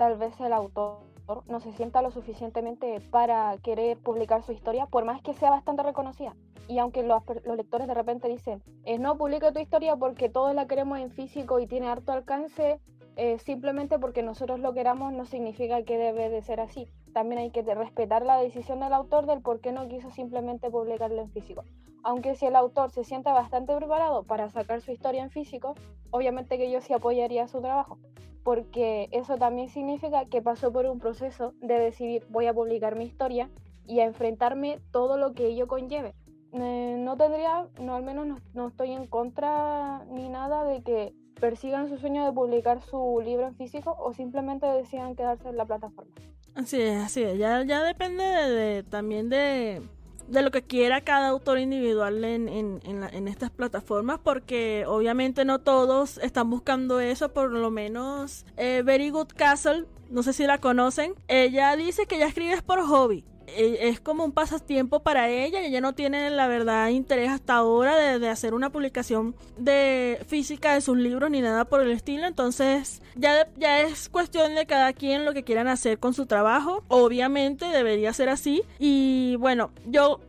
[0.00, 1.00] tal vez el autor
[1.46, 5.82] no se sienta lo suficientemente para querer publicar su historia, por más que sea bastante
[5.82, 6.34] reconocida.
[6.68, 10.66] Y aunque los, lectores de repente dicen, eh, no publica tu historia porque todos la
[10.66, 12.80] queremos en físico y tiene harto alcance,
[13.16, 16.88] eh, simplemente porque nosotros lo queramos no significa que debe de ser así.
[17.12, 21.20] También hay que respetar la decisión del autor del por qué no quiso simplemente publicarlo
[21.20, 21.64] en físico.
[22.04, 25.74] Aunque si el autor se siente bastante preparado para sacar su historia en físico,
[26.10, 27.98] obviamente que yo sí apoyaría su trabajo,
[28.42, 33.04] porque eso también significa que pasó por un proceso de decidir voy a publicar mi
[33.04, 33.50] historia
[33.86, 36.14] y a enfrentarme todo lo que ello conlleve.
[36.52, 41.14] Eh, no tendría, no al menos no, no estoy en contra ni nada de que
[41.40, 45.64] persigan su sueño de publicar su libro en físico o simplemente decidan quedarse en la
[45.64, 46.12] plataforma.
[46.54, 47.38] Así es, así es.
[47.38, 49.82] Ya, ya depende de, también de,
[50.30, 55.58] de, lo que quiera cada autor individual en, en, en, estas plataformas, porque obviamente no
[55.58, 60.58] todos están buscando eso, por lo menos eh, Very Good Castle, no sé si la
[60.58, 63.24] conocen, ella dice que ella escribe por hobby
[63.56, 67.96] es como un pasatiempo para ella y ella no tiene la verdad interés hasta ahora
[67.96, 72.26] de, hacer una publicación de física de sus libros ni nada por el estilo.
[72.26, 76.84] Entonces ya, ya es cuestión de cada quien lo que quieran hacer con su trabajo.
[76.88, 78.62] Obviamente debería ser así.
[78.78, 80.20] Y bueno yo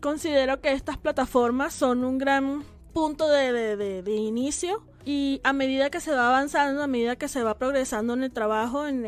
[0.00, 4.82] considero que estas plataformas son un gran punto de, de inicio.
[5.06, 8.32] Y a medida que se va avanzando, a medida que se va progresando en el
[8.32, 9.04] trabajo, en,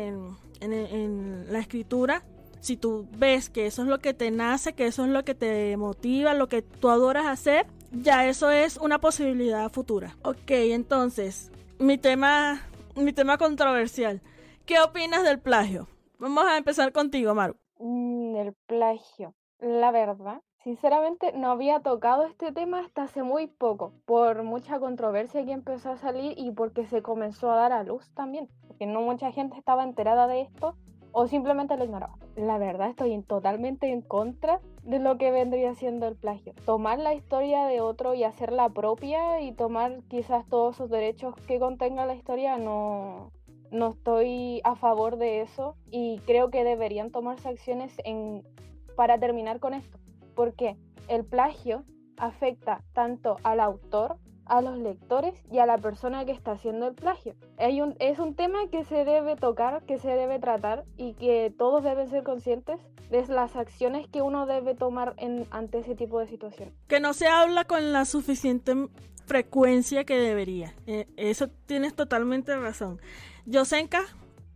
[0.61, 2.23] en, la escritura,
[2.59, 5.35] si tú ves que eso es lo que te nace, que eso es lo que
[5.35, 10.17] te motiva, lo que tú adoras hacer, ya eso es una posibilidad futura.
[10.23, 12.61] Ok, entonces, mi tema,
[12.95, 14.21] mi tema controversial.
[14.65, 15.87] ¿Qué opinas del plagio?
[16.19, 17.55] Vamos a empezar contigo, Maru.
[17.79, 19.33] Mm, el plagio.
[19.59, 25.45] La verdad Sinceramente no había tocado este tema hasta hace muy poco, por mucha controversia
[25.45, 28.99] que empezó a salir y porque se comenzó a dar a luz también, porque no
[28.99, 30.75] mucha gente estaba enterada de esto
[31.11, 32.17] o simplemente lo ignoraba.
[32.35, 36.53] La verdad estoy totalmente en contra de lo que vendría siendo el plagio.
[36.65, 41.59] Tomar la historia de otro y hacerla propia y tomar quizás todos sus derechos que
[41.59, 43.31] contenga la historia no,
[43.71, 48.43] no estoy a favor de eso y creo que deberían tomarse acciones en,
[48.95, 49.97] para terminar con esto
[50.37, 50.77] porque
[51.09, 51.83] el plagio
[52.15, 54.17] afecta tanto al autor,
[54.49, 57.35] a los lectores y a la persona que está haciendo el plagio.
[57.57, 62.09] es un tema que se debe tocar, que se debe tratar y que todos deben
[62.09, 62.79] ser conscientes
[63.09, 65.15] de las acciones que uno debe tomar
[65.51, 66.71] ante ese tipo de situación.
[66.87, 68.73] Que no se habla con la suficiente
[69.25, 70.73] frecuencia que debería.
[70.87, 72.99] Eh, eso tienes totalmente razón.
[73.45, 74.01] Yosenka.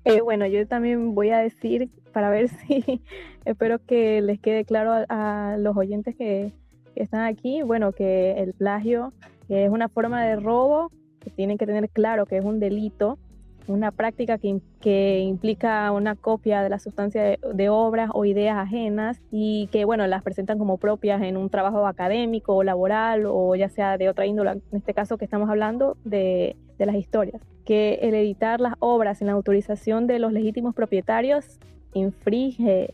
[0.03, 3.03] Eh, bueno, yo también voy a decir para ver si
[3.45, 6.53] espero que les quede claro a, los oyentes que,
[6.95, 9.13] están aquí, bueno, que el plagio
[9.51, 13.19] es una forma de robo que tienen que tener claro que es un delito,
[13.67, 18.57] una práctica que, que implica una copia de la sustancia de, de, obras o ideas
[18.57, 23.55] ajenas y que, bueno, las presentan como propias en un trabajo académico o laboral o
[23.55, 27.41] ya sea de otra índole, en este caso que estamos hablando de, de las historias.
[27.63, 31.59] Que el editar las obras sin la autorización de los legítimos propietarios
[31.93, 32.93] infringe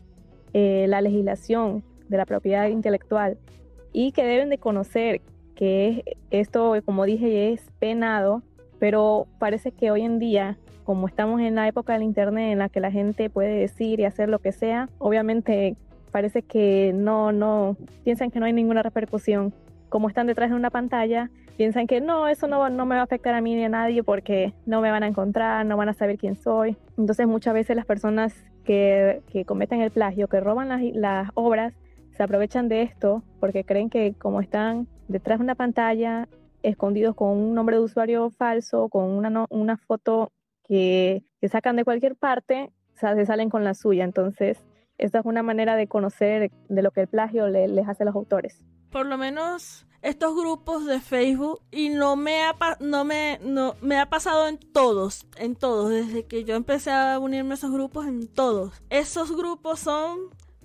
[0.54, 3.38] eh, la legislación de la propiedad intelectual
[3.94, 5.22] y que deben de conocer
[5.58, 8.44] que esto, como dije, es penado,
[8.80, 12.70] pero parece que hoy en día, como estamos en la época del Internet en la
[12.70, 15.76] que la gente puede decir y hacer lo que sea, obviamente
[16.12, 19.52] parece que no, no, piensan que no hay ninguna repercusión.
[19.90, 23.06] Como están detrás de una pantalla, piensan que no, eso no, no me va a
[23.06, 25.94] afectar a mí ni a nadie porque no me van a encontrar, no van a
[25.94, 26.78] saber quién soy.
[26.98, 31.74] Entonces muchas veces las personas que, cometen el plagio, que roban las, obras,
[32.12, 36.28] se aprovechan de esto porque creen que como están detrás de una pantalla,
[36.64, 40.32] escondidos con un nombre de usuario falso, con una, una foto
[40.68, 44.04] que, sacan de cualquier parte, se salen con la suya.
[44.04, 44.66] Entonces,
[44.98, 48.16] esta es una manera de conocer de lo que el plagio les hace a los
[48.16, 48.64] autores.
[48.90, 54.00] Por lo menos estos grupos de Facebook y no me ha no me no me
[54.00, 58.08] ha pasado en todos, en todos desde que yo empecé a unirme a esos grupos
[58.08, 58.82] en todos.
[58.90, 60.18] Esos grupos son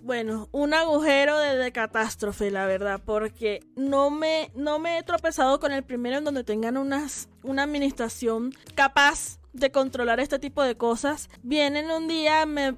[0.03, 5.73] bueno, un agujero de, catástrofe, la verdad, porque no me, no me he tropezado con
[5.73, 11.31] el primero en donde tengan unas, una administración capaz de controlar este tipo de cosas.
[11.43, 12.75] Vienen un día, me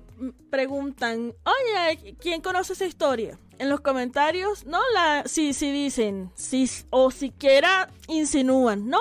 [0.50, 3.38] preguntan, oye, ¿quién conoce esa historia?
[3.58, 8.98] en los comentarios, no la, si, si dicen, si, o siquiera insinúan, no,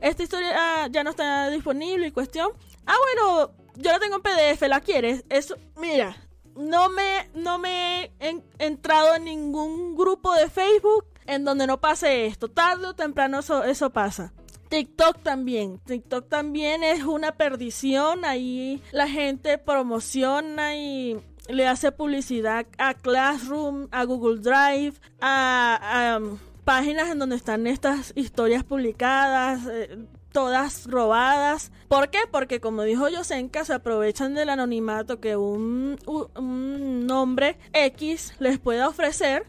[0.00, 2.50] esta historia ah, ya no está disponible y cuestión,
[2.86, 5.24] ah bueno, yo la tengo en PDF, ¿la quieres?
[5.28, 6.16] Eso, mira,
[6.56, 12.26] no me, no me he entrado en ningún grupo de Facebook en donde no pase
[12.26, 14.32] esto, tarde o temprano eso, eso pasa.
[14.70, 15.80] TikTok también.
[15.84, 18.24] TikTok también es una perdición.
[18.24, 26.38] Ahí la gente promociona y le hace publicidad a Classroom, a Google Drive, a, um,
[26.64, 29.66] páginas en donde están estas historias publicadas.
[29.70, 31.72] Eh, todas robadas.
[31.88, 32.20] ¿Por qué?
[32.30, 35.98] Porque como dijo Yosenka, se aprovechan del anonimato que un,
[37.06, 39.46] nombre X les pueda ofrecer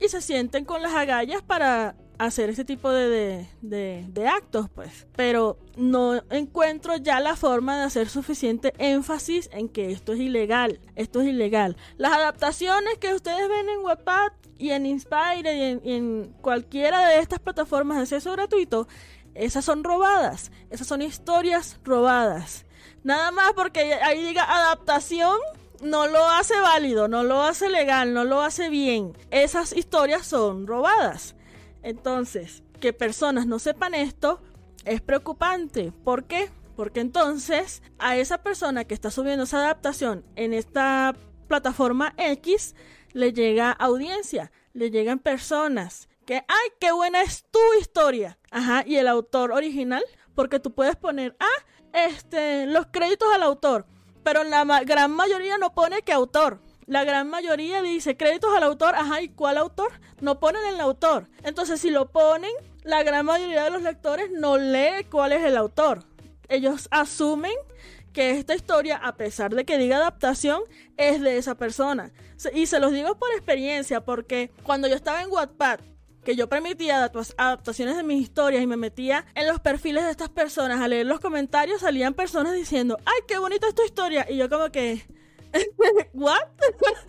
[0.00, 5.06] y se sienten con las agallas para hacer ese tipo de, de, actos, pues.
[5.16, 10.80] Pero no encuentro ya la forma de hacer suficiente énfasis en que esto es ilegal.
[10.96, 11.76] Esto es ilegal.
[11.96, 17.08] Las adaptaciones que ustedes ven en Webpad y en Inspire y en, y en cualquiera
[17.08, 18.86] de estas plataformas de acceso gratuito,
[19.34, 20.50] esas son robadas.
[20.70, 22.64] Esas son historias robadas.
[23.02, 25.38] Nada más porque ahí diga adaptación
[25.82, 29.16] no lo hace válido, no lo hace legal, no lo hace bien.
[29.30, 31.34] Esas historias son robadas.
[31.82, 34.40] Entonces, que personas no sepan esto
[34.84, 35.92] es preocupante.
[36.04, 36.50] ¿Por qué?
[36.76, 41.14] Porque entonces a esa persona que está subiendo esa adaptación en esta
[41.48, 42.74] plataforma X
[43.12, 48.38] le llega audiencia, le llegan personas que, ay, qué buena es tu historia.
[48.50, 50.04] Ajá, y el autor original,
[50.34, 53.86] porque tú puedes poner, ah, este, los créditos al autor,
[54.22, 56.60] pero la gran mayoría no pone que autor.
[56.86, 59.92] La gran mayoría dice créditos al autor, ajá, ¿y cuál autor?
[60.20, 61.28] No ponen el autor.
[61.44, 62.50] Entonces, si lo ponen,
[62.82, 66.04] la gran mayoría de los lectores no lee cuál es el autor.
[66.48, 67.52] Ellos asumen
[68.12, 70.62] que esta historia, a pesar de que diga adaptación,
[70.96, 72.12] es de esa persona.
[72.52, 75.80] Y se los digo por experiencia, porque cuando yo estaba en Wattpad,
[76.24, 80.28] que yo permitía adaptaciones de mis historias y me metía en los perfiles de estas
[80.28, 84.26] personas a leer los comentarios, salían personas diciendo, ay, qué bonita es tu historia.
[84.28, 85.06] Y yo como que,
[86.12, 86.40] ¿what?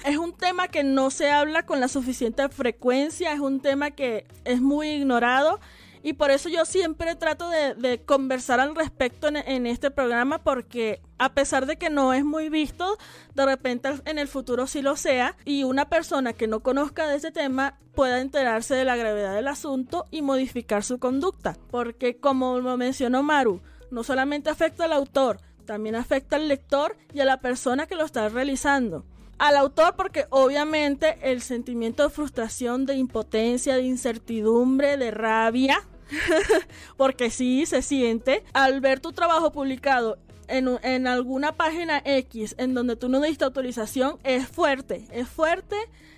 [0.05, 4.25] es un tema que no se habla con la suficiente frecuencia, es un tema que
[4.45, 5.59] es muy ignorado
[6.03, 11.33] y por eso yo siempre trato de, conversar al respecto en, este programa porque a
[11.33, 12.97] pesar de que no es muy visto,
[13.35, 17.17] de repente en el futuro sí lo sea y una persona que no conozca de
[17.17, 21.57] ese tema pueda enterarse de la gravedad del asunto y modificar su conducta.
[21.69, 27.19] Porque como lo mencionó Maru, no solamente afecta al autor, también afecta al lector y
[27.19, 29.05] a la persona que lo está realizando
[29.41, 35.81] al autor porque obviamente el sentimiento de frustración, de impotencia, de incertidumbre, de rabia,
[36.97, 38.43] porque sí se siente.
[38.53, 43.45] Al ver tu trabajo publicado en, en, alguna página X en donde tú no diste
[43.45, 45.75] autorización, es fuerte, es fuerte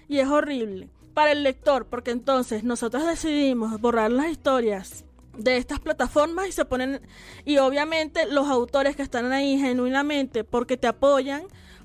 [0.07, 5.05] y es horrible para el lector, porque entonces nosotros decidimos borrar las historias
[5.37, 7.01] de estas plataformas y se ponen
[7.45, 11.43] y obviamente los autores que están ahí genuinamente porque te apoyan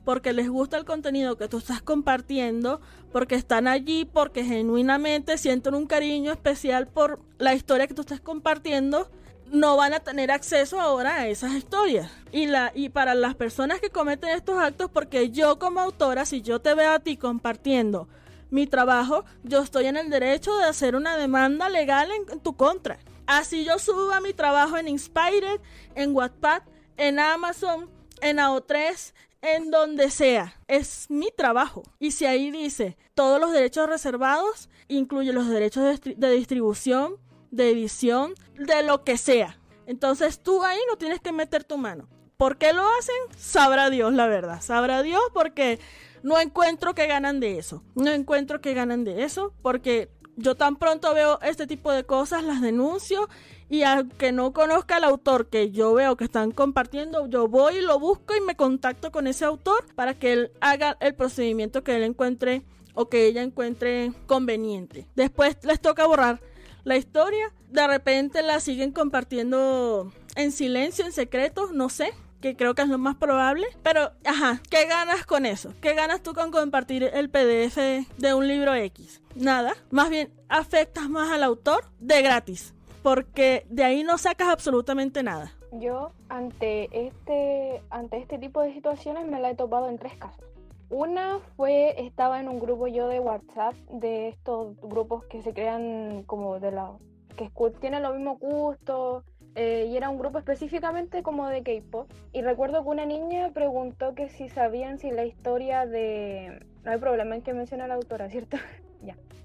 [0.09, 2.80] porque les gusta el contenido que tú estás compartiendo,
[3.12, 8.18] porque están allí, porque genuinamente sienten un cariño especial por la historia que tú estás
[8.18, 9.11] compartiendo,
[9.52, 12.11] no van a tener acceso ahora a esas historias.
[12.32, 16.40] Y, la, y para las personas que cometen estos actos, porque yo como autora, si
[16.40, 18.09] yo te veo a ti compartiendo
[18.48, 22.98] mi trabajo, yo estoy en el derecho de hacer una demanda legal en, tu contra.
[23.26, 25.61] Así yo suba mi trabajo en Inspired,
[25.94, 26.62] en Wattpad,
[26.96, 27.90] en Amazon,
[28.22, 29.12] en AO3,
[29.43, 30.55] en donde sea.
[30.66, 31.82] Es mi trabajo.
[31.99, 37.16] Y si ahí dice todos los derechos reservados, incluye los derechos de, distribución,
[37.51, 39.59] de edición, de lo que sea.
[39.86, 42.09] Entonces tú ahí no tienes que meter tu mano.
[42.36, 43.16] ¿Por qué lo hacen?
[43.36, 44.61] Sabrá Dios, la verdad.
[44.61, 45.80] Sabrá Dios porque
[46.22, 47.82] no encuentro que ganan de eso.
[47.95, 52.45] No encuentro que ganan de eso porque yo tan pronto veo este tipo de cosas,
[52.45, 53.28] las denuncio
[53.68, 57.80] y aunque no conozca al autor que yo veo que están compartiendo, yo voy y
[57.82, 61.96] lo busco y me contacto con ese autor para que él haga el procedimiento que
[61.96, 62.62] él encuentre
[62.94, 65.06] o que ella encuentre conveniente.
[65.14, 66.40] Después les toca borrar
[66.84, 72.74] la historia, de repente la siguen compartiendo en silencio, en secreto, no sé, que creo
[72.74, 73.66] que es lo más probable.
[73.82, 75.74] Pero, ajá, ¿qué ganas con eso?
[75.82, 77.76] ¿Qué ganas tú con compartir el PDF
[78.16, 79.20] de un libro X?
[79.34, 82.72] Nada, más bien afectas más al autor de gratis
[83.09, 85.50] porque de ahí no sacas absolutamente nada.
[85.72, 90.44] Yo ante este, ante este tipo de situaciones me la he topado en tres casos.
[90.90, 96.22] Una fue, estaba en un grupo yo de WhatsApp, de estos grupos que se crean
[96.24, 96.98] como de la...
[97.38, 97.50] que
[97.80, 102.11] tienen los mismos gustos, eh, y era un grupo específicamente como de K-pop.
[102.34, 106.62] Y recuerdo que una niña preguntó que si sabían si la historia de.
[106.84, 108.59] No hay problema en que mencione la autora, ¿cierto?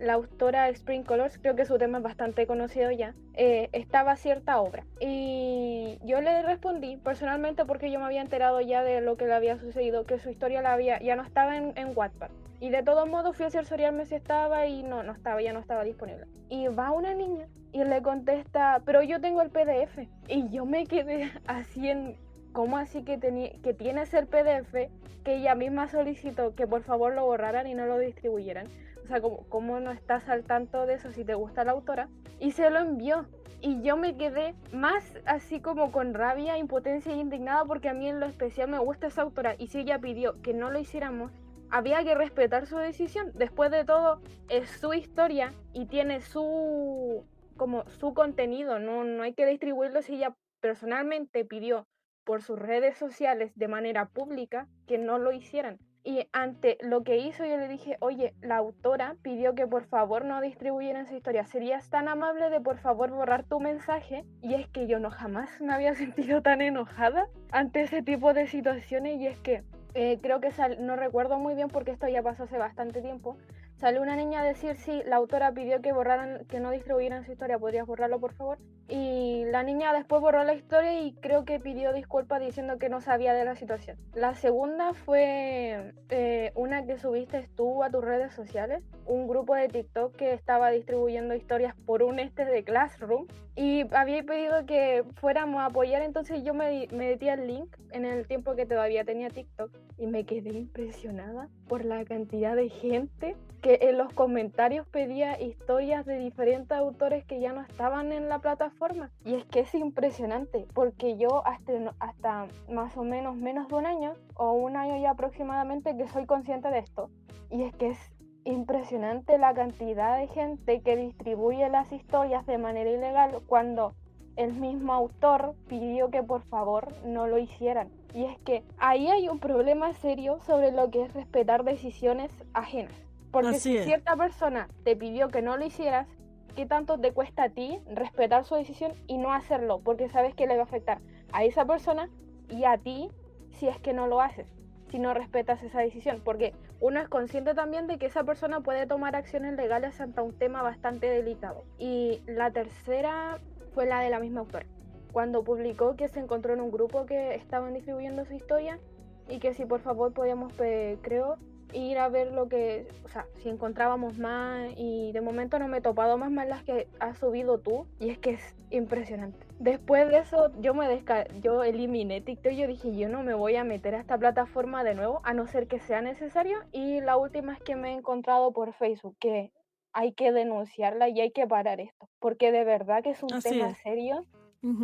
[0.04, 4.60] La autora Spring Colors, creo que su tema es bastante conocido ya, eh, estaba cierta
[4.60, 4.84] obra.
[5.00, 9.34] Y yo le respondí personalmente porque yo me había enterado ya de lo que le
[9.34, 12.30] había sucedido, que su historia la había, ya no estaba en, en Wattpad.
[12.60, 15.60] Y de todos modos fui a cerciorarme si estaba y no, no estaba, ya no
[15.60, 16.26] estaba disponible.
[16.50, 20.08] Y va una niña y le contesta, pero yo tengo el PDF.
[20.28, 22.16] Y yo me quedé así en,
[22.52, 23.20] ¿cómo así que,
[23.62, 24.90] que tienes el PDF
[25.24, 28.68] que ella misma solicitó que por favor lo borraran y no lo distribuyeran?
[29.04, 32.10] O sea, ¿cómo, no estás al tanto de eso si te gusta la autora?
[32.40, 33.26] Y se lo envió.
[33.62, 38.08] Y yo me quedé más así como con rabia, impotencia e indignada porque a mí
[38.10, 39.56] en lo especial me gusta esa autora.
[39.58, 41.32] Y si ella pidió que no lo hiciéramos,
[41.70, 43.32] había que respetar su decisión.
[43.36, 47.24] Después de todo, es su historia y tiene su
[47.58, 51.88] como su contenido, no, no hay que distribuirlo si ella personalmente pidió
[52.24, 55.78] por sus redes sociales de manera pública que no lo hicieran.
[56.06, 60.26] Y ante lo que hizo, yo le dije, oye, la autora pidió que por favor
[60.26, 61.46] no distribuyeran esa historia.
[61.46, 64.26] ¿Serías tan amable de por favor borrar tu mensaje?
[64.42, 68.48] Y es que yo no jamás me había sentido tan enojada ante ese tipo de
[68.48, 69.20] situaciones.
[69.22, 70.50] Y es que eh, creo que
[70.80, 73.38] no recuerdo muy bien porque esto ya pasó hace bastante tiempo.
[73.84, 77.34] Sale una niña a decir si la autora pidió que borraran, que no distribuyeran su
[77.34, 78.58] historia, ¿podrías borrarlo por favor?
[78.88, 83.02] Y la niña después borró la historia y creo que pidió disculpas diciendo que no
[83.02, 83.98] sabía de la situación.
[84.14, 89.68] La segunda fue eh, una que subiste tú a tus redes sociales, un grupo de
[89.68, 95.60] TikTok que estaba distribuyendo historias por un este de Classroom y había pedido que fuéramos
[95.60, 99.30] a apoyar, entonces yo me, me metí al link en el tiempo que todavía tenía
[99.30, 105.40] TikTok y me quedé impresionada por la cantidad de gente que en los comentarios pedía
[105.40, 109.12] historias de diferentes autores que ya no estaban en la plataforma.
[109.24, 113.86] Y es que es impresionante, porque yo hasta, hasta más o menos menos de un
[113.86, 117.10] año, o un año ya aproximadamente, que soy consciente de esto.
[117.50, 118.14] Y es que es
[118.46, 123.94] impresionante la cantidad de gente que distribuye las historias de manera ilegal cuando
[124.36, 127.90] el mismo autor pidió que por favor no lo hicieran.
[128.14, 133.03] Y es que ahí hay un problema serio sobre lo que es respetar decisiones ajenas.
[133.34, 136.08] Porque si cierta persona te pidió que no lo hicieras,
[136.56, 139.82] ¿qué tanto te cuesta a ti respetar su decisión y no hacerlo?
[139.84, 141.00] Porque sabes que le va a afectar
[141.32, 142.10] a esa persona
[142.48, 143.10] y a ti
[143.50, 144.46] si es que no lo haces,
[144.92, 146.22] si no respetas esa decisión.
[146.24, 150.38] Porque uno es consciente también de que esa persona puede tomar acciones legales ante un
[150.38, 151.64] tema bastante delicado.
[151.80, 153.40] Y la tercera
[153.74, 154.68] fue la de la misma autora.
[155.12, 158.80] Cuando publicó que se encontró en un grupo que estaban distribuyendo su historia
[159.28, 161.38] y que si por favor podíamos, creo,
[161.74, 165.78] ir a ver lo que, o sea, si encontrábamos más y de momento no me
[165.78, 169.46] he topado más más las que has subido tú y es que es impresionante.
[169.60, 173.56] Después de eso yo me desca yo eliminé TikTok, yo dije yo no me voy
[173.56, 177.18] a meter a esta plataforma de nuevo a no ser que sea necesario y la
[177.18, 179.52] última es que me he encontrado por Facebook que
[179.94, 183.74] hay que denunciarla y hay que parar esto, porque de verdad que es un tema
[183.76, 184.26] serio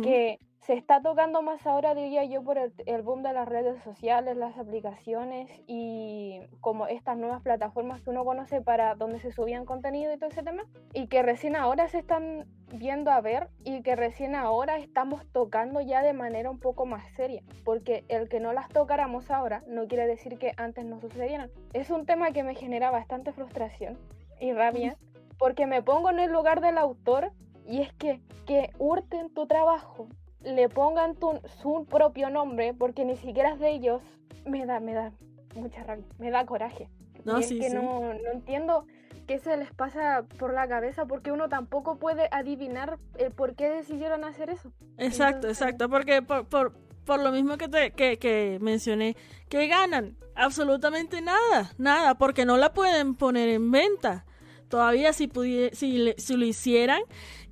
[0.02, 4.36] que se está tocando más ahora, diría yo, por el, boom de las redes sociales,
[4.36, 10.12] las aplicaciones y como estas nuevas plataformas que uno conoce para donde se subían contenido
[10.12, 13.96] y todo ese tema, y que recién ahora se están viendo a ver y que
[13.96, 18.52] recién ahora estamos tocando ya de manera un poco más seria, porque el que no
[18.52, 21.50] las tocáramos ahora no quiere decir que antes no sucedieran.
[21.72, 23.98] Es un tema que me genera bastante frustración
[24.38, 24.98] y rabia,
[25.38, 27.32] porque me pongo en el lugar del autor
[27.66, 30.08] y es que, que hurten tu trabajo,
[30.42, 34.02] le pongan tu, su propio nombre, porque ni siquiera es de ellos,
[34.46, 35.12] me da, me da
[35.54, 36.88] mucha rabia, me da coraje.
[37.24, 38.86] No, y es que No, no entiendo
[39.26, 43.68] qué se les pasa por la cabeza, porque uno tampoco puede adivinar el por qué
[43.68, 44.72] decidieron hacer eso.
[44.98, 46.72] Exacto, exacto, porque por, por,
[47.04, 49.16] por, lo mismo que, te, que, que mencioné,
[49.48, 54.24] que ganan absolutamente nada, nada, porque no la pueden poner en venta.
[54.68, 55.30] Todavía si,
[55.72, 57.02] si, si lo hicieran,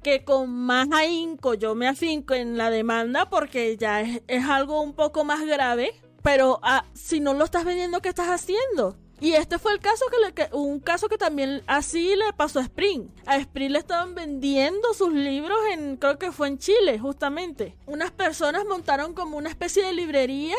[0.02, 4.94] que con más ahínco yo me afinco en la demanda porque ya es, algo un
[4.94, 8.96] poco más grave, pero ah, si no lo estás vendiendo, ¿qué estás haciendo?
[9.20, 12.62] Y este fue el caso que, le, un caso que también así le pasó a
[12.62, 13.08] Spring.
[13.26, 17.76] A Spring le estaban vendiendo sus libros en, creo que fue en Chile, justamente.
[17.86, 20.56] Unas personas montaron como una especie de librería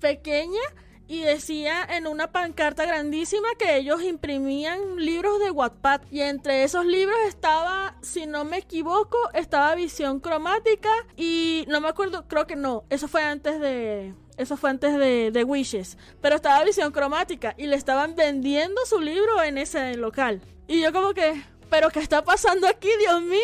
[0.00, 0.60] pequeña
[1.08, 6.86] y decía en una pancarta grandísima que ellos imprimían libros de Wattpad y entre esos
[6.86, 12.56] libros estaba, si no me equivoco, estaba Visión Cromática y no me acuerdo, creo que
[12.56, 17.54] no, eso fue antes de eso fue antes de, de Wishes, pero estaba Visión Cromática
[17.58, 20.40] y le estaban vendiendo su libro en ese local.
[20.66, 23.38] Y yo como que, pero ¿qué está pasando aquí, Dios mío?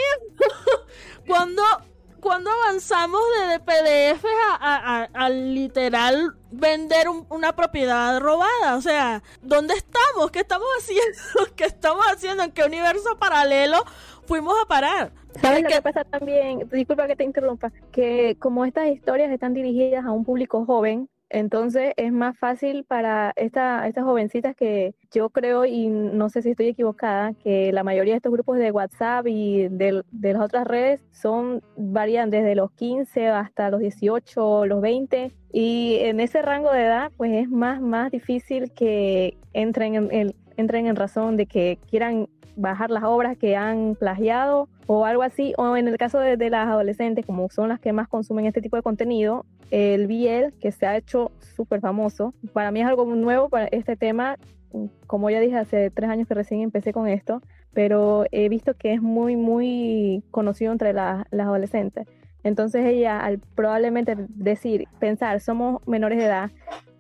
[1.27, 1.63] Cuando
[2.29, 4.23] cuando avanzamos de PDF
[4.61, 8.77] a, literal vender una propiedad robada?
[8.77, 10.31] O sea, ¿dónde estamos?
[10.31, 11.17] ¿Qué estamos haciendo?
[11.57, 12.43] ¿Qué estamos haciendo?
[12.43, 13.79] ¿En qué universo paralelo
[14.27, 15.13] fuimos a parar?
[15.41, 16.69] ¿Sabes lo que pasa también?
[16.71, 17.73] Disculpa que te interrumpa.
[17.93, 23.33] Que como estas historias están dirigidas a un público joven, entonces es más fácil para
[23.37, 28.15] esta, estas jovencitas que yo creo, y no sé si estoy equivocada, que la mayoría
[28.15, 33.29] de estos grupos de WhatsApp y de, las otras redes son, varían desde los 15
[33.29, 35.33] hasta los 18, los 20.
[35.53, 40.87] Y en ese rango de edad, pues es más, más difícil que entren en, entren
[40.87, 45.77] en razón de que quieran bajar las obras que han plagiado o algo así, o
[45.77, 48.75] en el caso de, de, las adolescentes, como son las que más consumen este tipo
[48.75, 53.51] de contenido, el BL, que se ha hecho súper famoso, para mí es algo nuevo
[53.51, 54.39] para este tema,
[55.07, 57.43] como ya dije, hace tres años que recién empecé con esto,
[57.75, 62.07] pero he visto que es muy, muy conocido entre las adolescentes.
[62.43, 66.51] Entonces ella, al probablemente decir, pensar, somos menores de edad,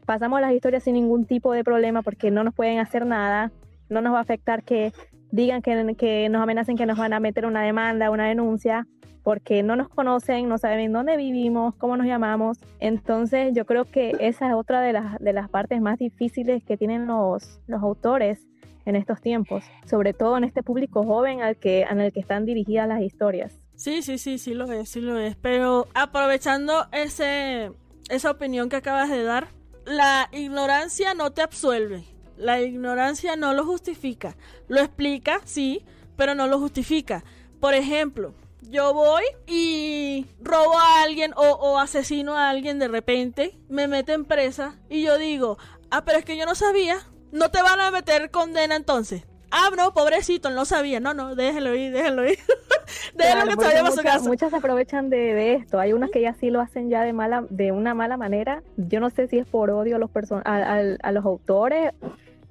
[0.04, 3.50] pasamos las historias sin ningún tipo de problema porque no nos pueden hacer nada,
[3.88, 4.92] no nos va a afectar que
[5.30, 8.86] digan que, que nos amenacen que nos van a meter una demanda, una denuncia,
[9.22, 12.58] porque no nos conocen, no saben dónde vivimos, cómo nos llamamos.
[12.80, 16.76] Entonces yo creo que esa es otra de las, de las partes más difíciles que
[16.76, 18.46] tienen los, los autores
[18.86, 22.46] en estos tiempos, sobre todo en este público joven al que, en el que están
[22.46, 23.52] dirigidas las historias.
[23.76, 25.36] Sí, sí, sí, sí lo es, sí lo es.
[25.36, 27.70] Pero aprovechando ese,
[28.08, 29.48] esa opinión que acabas de dar,
[29.84, 32.04] la ignorancia no te absuelve.
[32.38, 34.36] La ignorancia no lo justifica.
[34.68, 35.84] Lo explica, sí,
[36.16, 37.24] pero no lo justifica.
[37.60, 38.32] Por ejemplo,
[38.62, 44.24] yo voy y robo a alguien o, o, asesino a alguien de repente, me meten
[44.24, 45.58] presa y yo digo,
[45.90, 46.98] ah, pero es que yo no sabía,
[47.32, 49.24] no te van a meter condena entonces.
[49.50, 51.00] Ah, no, pobrecito, no sabía.
[51.00, 52.38] No, no, déjelo ir, déjelo ir.
[53.14, 54.28] déjelo que todavía muchas, su casa.
[54.28, 55.80] Muchas se aprovechan de, de, esto.
[55.80, 58.62] Hay unas que ya sí lo hacen ya de mala, de una mala manera.
[58.76, 61.94] Yo no sé si es por odio a los, person a, a, a los autores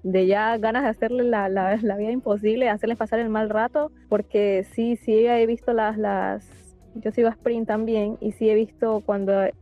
[0.04, 3.50] de ya ganas de hacerle la, la, la, vida imposible, de hacerles pasar el mal
[3.50, 6.48] rato, porque sí, sí he visto las, las,
[6.96, 9.54] yo sigo a Sprint también, y sí he visto cuando he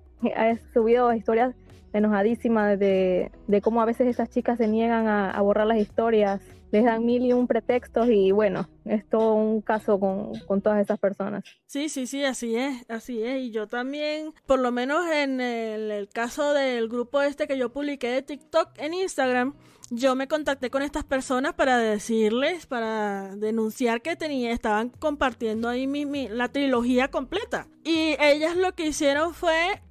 [0.73, 1.55] subido historias
[1.93, 6.41] enojadísimas de, de cómo a veces esas chicas se niegan a, a, borrar las historias,
[6.71, 10.81] les dan mil y un pretextos y bueno, es todo un caso con, con todas
[10.81, 11.45] esas personas.
[11.67, 13.43] Sí, sí, sí, así es, así es.
[13.43, 17.71] Y yo también, por lo menos en el, el caso del grupo este que yo
[17.71, 19.55] publiqué de TikTok en Instagram,
[19.89, 25.87] yo me contacté con estas personas para decirles, para denunciar que tenía, estaban compartiendo ahí
[25.87, 27.67] mi, mi, la trilogía completa.
[27.83, 29.81] Y ellas lo que hicieron fue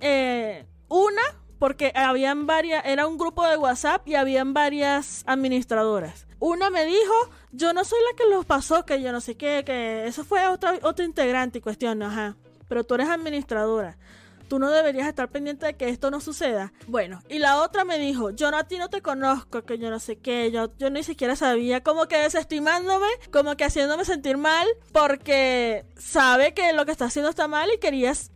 [0.00, 1.22] eh, una,
[1.58, 6.26] porque habían varias, era un grupo de WhatsApp y habían varias administradoras.
[6.38, 7.14] Una me dijo,
[7.52, 10.48] yo no soy la que los pasó, que yo no sé qué, que eso fue
[10.48, 12.36] otra, otro integrante y cuestión, ajá.
[12.68, 13.98] Pero tú eres administradora
[14.48, 16.72] tú no deberías estar pendiente de que esto no suceda.
[16.86, 19.90] Bueno, y la otra me dijo, yo no, a ti no te conozco, que yo
[19.90, 24.36] no sé qué, yo, yo ni siquiera sabía, como que desestimándome, como que haciéndome sentir
[24.36, 28.30] mal, porque sabe que lo que está haciendo está mal y querías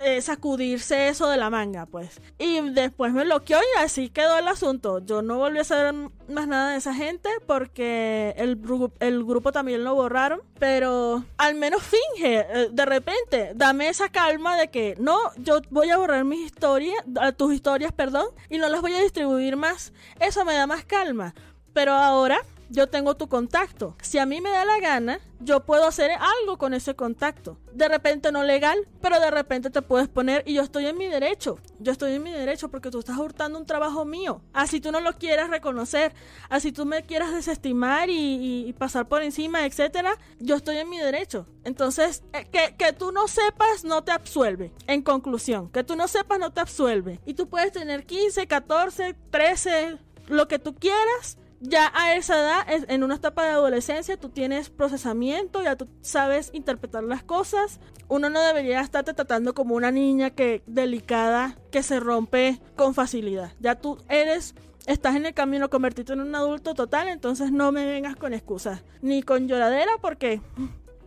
[0.00, 2.20] eh, sacudirse eso de la manga, pues.
[2.38, 5.00] Y después me bloqueó y así quedó el asunto.
[5.04, 5.92] Yo no volví a saber
[6.28, 8.60] más nada de esa gente porque el,
[9.00, 14.56] el grupo también lo borraron, pero al menos finge, eh, de repente, dame esa calma
[14.56, 17.02] de que no, yo voy a borrar mis historias,
[17.36, 19.92] tus historias, perdón, y no las voy a distribuir más.
[20.20, 21.34] Eso me da más calma.
[21.72, 23.96] Pero ahora yo tengo tu contacto.
[24.02, 27.58] Si a mí me da la gana, yo puedo hacer algo con ese contacto.
[27.72, 31.06] De repente no legal, pero de repente te puedes poner y yo estoy en mi
[31.06, 31.58] derecho.
[31.78, 34.42] Yo estoy en mi derecho porque tú estás hurtando un trabajo mío.
[34.52, 36.12] Así tú no lo quieras reconocer,
[36.48, 41.46] así tú me quieras desestimar y, pasar por encima, etcétera, yo estoy en mi derecho.
[41.64, 44.72] Entonces, eh, que, que tú no sepas no te absuelve.
[44.86, 47.20] En conclusión, que tú no sepas no te absuelve.
[47.26, 49.98] Y tú puedes tener 15, 14, 13,
[50.28, 54.70] lo que tú quieras ya a esa edad, en una etapa de adolescencia, tú tienes
[54.70, 57.80] procesamiento, ya tú sabes interpretar las cosas.
[58.08, 63.52] Uno no debería estarte tratando como una niña que delicada, que se rompe con facilidad.
[63.60, 64.54] Ya tú eres
[64.86, 68.82] estás en el camino convertido en un adulto total, entonces no me vengas con excusas
[69.02, 70.40] ni con lloradera porque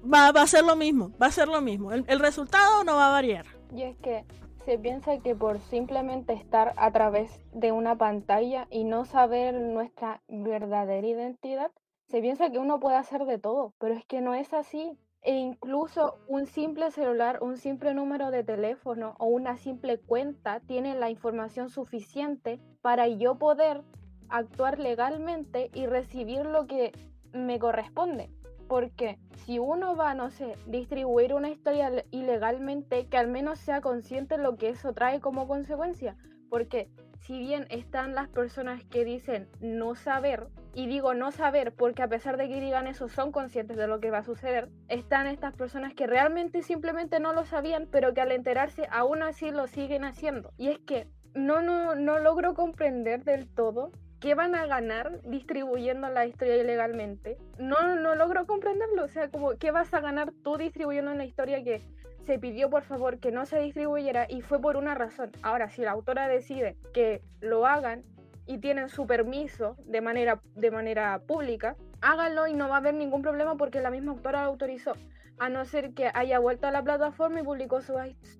[0.05, 1.91] va, va a ser lo mismo, va a ser lo mismo.
[1.91, 3.45] El, el resultado no va a variar.
[3.75, 4.23] Y es que
[4.65, 10.21] se piensa que por simplemente estar a través de una pantalla y no saber nuestra
[10.27, 11.71] verdadera identidad,
[12.07, 14.97] se piensa que uno puede hacer de todo, pero es que no es así.
[15.23, 20.95] E incluso un simple celular, un simple número de teléfono o una simple cuenta tiene
[20.95, 23.83] la información suficiente para yo poder
[24.29, 26.91] actuar legalmente y recibir lo que
[27.33, 28.29] me corresponde.
[28.71, 34.37] Porque si uno va, no sé, distribuir una historia ilegalmente, que al menos sea consciente
[34.37, 36.15] de lo que eso trae como consecuencia.
[36.49, 42.01] Porque si bien están las personas que dicen no saber, y digo no saber porque
[42.01, 45.27] a pesar de que digan eso son conscientes de lo que va a suceder, están
[45.27, 49.67] estas personas que realmente simplemente no lo sabían, pero que al enterarse aún así lo
[49.67, 50.53] siguen haciendo.
[50.55, 53.91] Y es que no, no, no logro comprender del todo
[54.21, 57.37] ¿qué van a ganar distribuyendo la historia ilegalmente?
[57.57, 59.03] No, no logro comprenderlo.
[59.03, 61.81] O sea, ¿qué vas a ganar tú distribuyendo una historia que
[62.25, 65.31] se pidió por favor que no se distribuyera y fue por una razón?
[65.41, 68.03] Ahora, si la autora decide que lo hagan
[68.45, 72.93] y tienen su permiso de manera, de manera pública, háganlo y no va a haber
[72.93, 74.93] ningún problema porque la misma autora lo autorizó.
[75.39, 77.79] A no ser que haya vuelto a la plataforma y publicó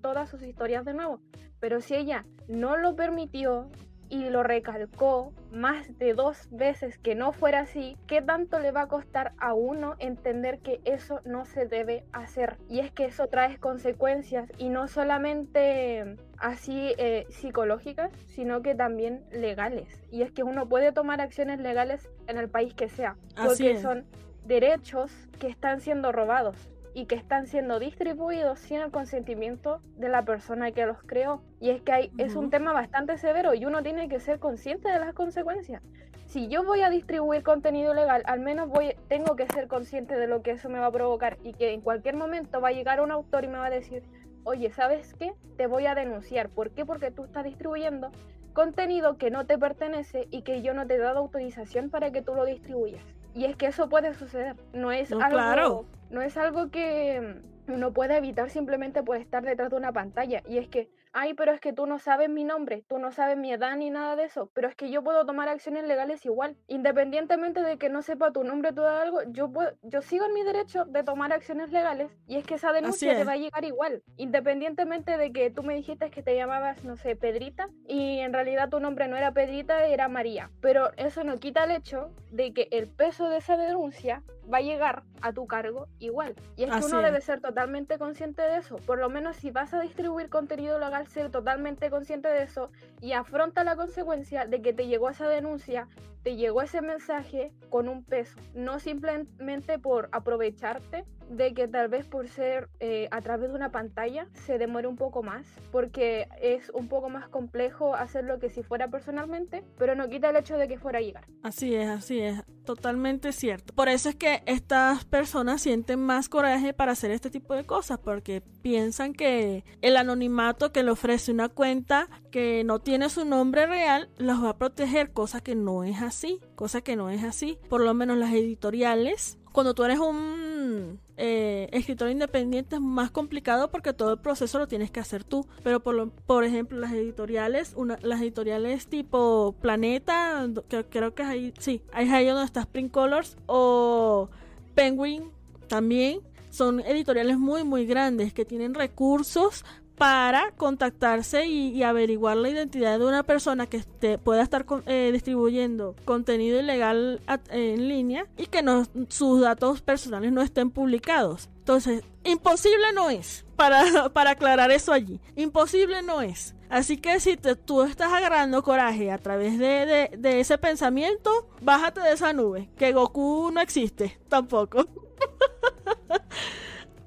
[0.02, 1.20] todas sus historias de nuevo.
[1.60, 3.72] Pero si ella no lo permitió,
[4.12, 8.82] y lo recalcó más de dos veces que no fuera así, ¿qué tanto le va
[8.82, 12.58] a costar a uno entender que eso no se debe hacer?
[12.68, 19.24] Y es que eso trae consecuencias y no solamente así eh, psicológicas, sino que también
[19.32, 19.88] legales.
[20.12, 24.06] Y es que uno puede tomar acciones legales en el país que sea, porque son
[24.44, 26.58] derechos que están siendo robados.
[26.94, 31.42] Y que están siendo distribuidos sin el consentimiento de la persona que los creó.
[31.60, 34.90] Y es que hay, es un tema bastante severo y uno tiene que ser consciente
[34.90, 35.82] de las consecuencias.
[36.26, 40.28] Si yo voy a distribuir contenido legal, al menos voy, tengo que ser consciente de
[40.28, 43.02] lo que eso me va a provocar y que en cualquier momento va a llegar
[43.02, 44.04] un autor y me va a decir,
[44.44, 45.34] oye, ¿sabes qué?
[45.58, 46.50] Te voy a denunciar.
[46.50, 46.86] ¿Por qué?
[46.86, 48.12] Porque tú estás distribuyendo
[48.54, 52.22] contenido que no te pertenece y que yo no te he dado autorización para que
[52.22, 53.04] tú lo distribuyas.
[53.34, 54.56] Y es que eso puede suceder.
[54.74, 59.78] No es algo, no es algo que uno puede evitar simplemente por estar detrás de
[59.78, 60.42] una pantalla.
[60.48, 63.38] Y es que ay, pero es que tú no sabes mi nombre, tú no sabes
[63.38, 66.58] mi edad ni nada de eso, pero es que yo puedo tomar acciones legales igual,
[66.68, 70.34] independientemente de que no sepa tu nombre o todo algo, yo puedo, yo sigo en
[70.34, 73.66] mi derecho de tomar acciones legales y es que esa denuncia te va a llegar
[73.66, 78.34] igual, independientemente de que tú me dijiste que te llamabas, no sé, Pedrita y en
[78.34, 82.54] realidad tu nombre no era Pedrita, era María, pero eso no quita el hecho de
[82.54, 86.36] que el peso de esa denuncia va a llegar a tu cargo igual.
[86.56, 88.78] Y es que uno debe ser totalmente consciente de eso.
[88.78, 93.14] Por lo menos si vas a distribuir contenido legal, ser totalmente consciente de eso y
[93.14, 95.88] afronta la consecuencia de que te llegó esa denuncia,
[96.24, 98.38] te llegó ese mensaje con un peso.
[98.54, 103.72] No simplemente por aprovecharte de que tal vez por ser eh, a través de una
[103.72, 108.64] pantalla se demore un poco más, porque es un poco más complejo hacerlo que si
[108.64, 111.26] fuera personalmente, pero no quita el hecho de que fuera a llegar.
[111.42, 113.74] Así es, así es, totalmente cierto.
[113.74, 117.98] Por eso es que estas personas sienten más coraje para hacer este tipo de cosas,
[118.00, 123.68] porque piensan que el anonimato que le ofrece una cuenta que no tiene su nombre
[123.68, 127.60] real los va a proteger, cosa que no es así, cosa que no es así.
[127.70, 133.70] Por lo menos las editoriales cuando tú eres un eh, escritor independiente es más complicado
[133.70, 135.46] porque todo el proceso lo tienes que hacer tú.
[135.64, 141.28] Pero por, por ejemplo, las editoriales, una, las editoriales tipo Planeta, que, creo que es
[141.28, 144.30] ahí, sí, es ahí donde está Spring Colors, o
[144.74, 145.32] Penguin
[145.68, 149.64] también, son editoriales muy, muy grandes que tienen recursos
[150.02, 153.84] para contactarse y, averiguar la identidad de una persona que
[154.18, 157.22] pueda estar eh, distribuyendo contenido ilegal
[157.52, 158.64] en línea y que
[159.10, 161.52] sus datos personales no estén publicados.
[161.60, 166.56] Entonces, imposible no es, para, para aclarar eso allí, imposible no es.
[166.68, 171.30] Así que si tú estás agarrando coraje a través de ese pensamiento,
[171.62, 174.88] bájate de esa nube, que Goku no existe tampoco.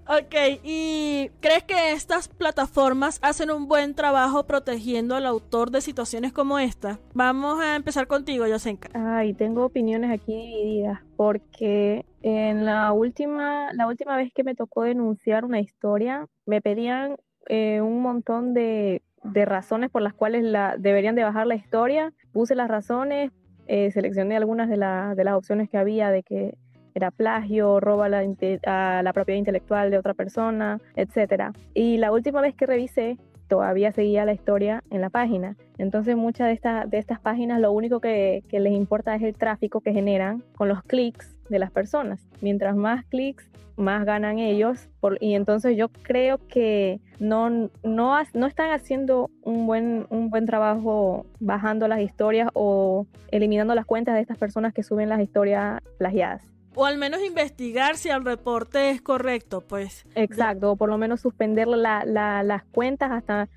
[0.06, 6.30] Ok, ¿y crees que estas plataformas hacen un buen trabajo protegiendo al autor de situaciones
[6.30, 6.98] como esta?
[7.14, 8.90] Vamos a empezar contigo, Yosenka.
[8.92, 14.82] Ay, tengo opiniones aquí divididas porque en la última, la última vez que me tocó
[14.82, 17.16] denunciar una historia, me pedían
[17.48, 22.12] eh, un montón de, razones por las cuales la, deberían de bajar la historia.
[22.30, 23.30] Puse las razones,
[23.68, 26.58] eh, seleccioné algunas de, de las opciones que había de que
[26.94, 31.52] era plagio, roba la, propiedad intelectual de otra persona, etc.
[31.74, 33.18] Y la última vez que revisé,
[33.48, 35.56] todavía seguía la historia en la página.
[35.76, 39.92] Entonces muchas de, de estas páginas lo único que, les importa es el tráfico que
[39.92, 42.26] generan con los clics de las personas.
[42.40, 44.88] Mientras más clics, más ganan ellos.
[45.20, 47.50] y entonces yo creo que no,
[47.82, 53.84] no, no están haciendo un buen, un buen trabajo bajando las historias o eliminando las
[53.84, 58.24] cuentas de estas personas que suben las historias plagiadas o al menos investigar si el
[58.24, 60.06] reporte es correcto, pues.
[60.14, 63.48] Exacto, o por lo menos suspender las cuentas hasta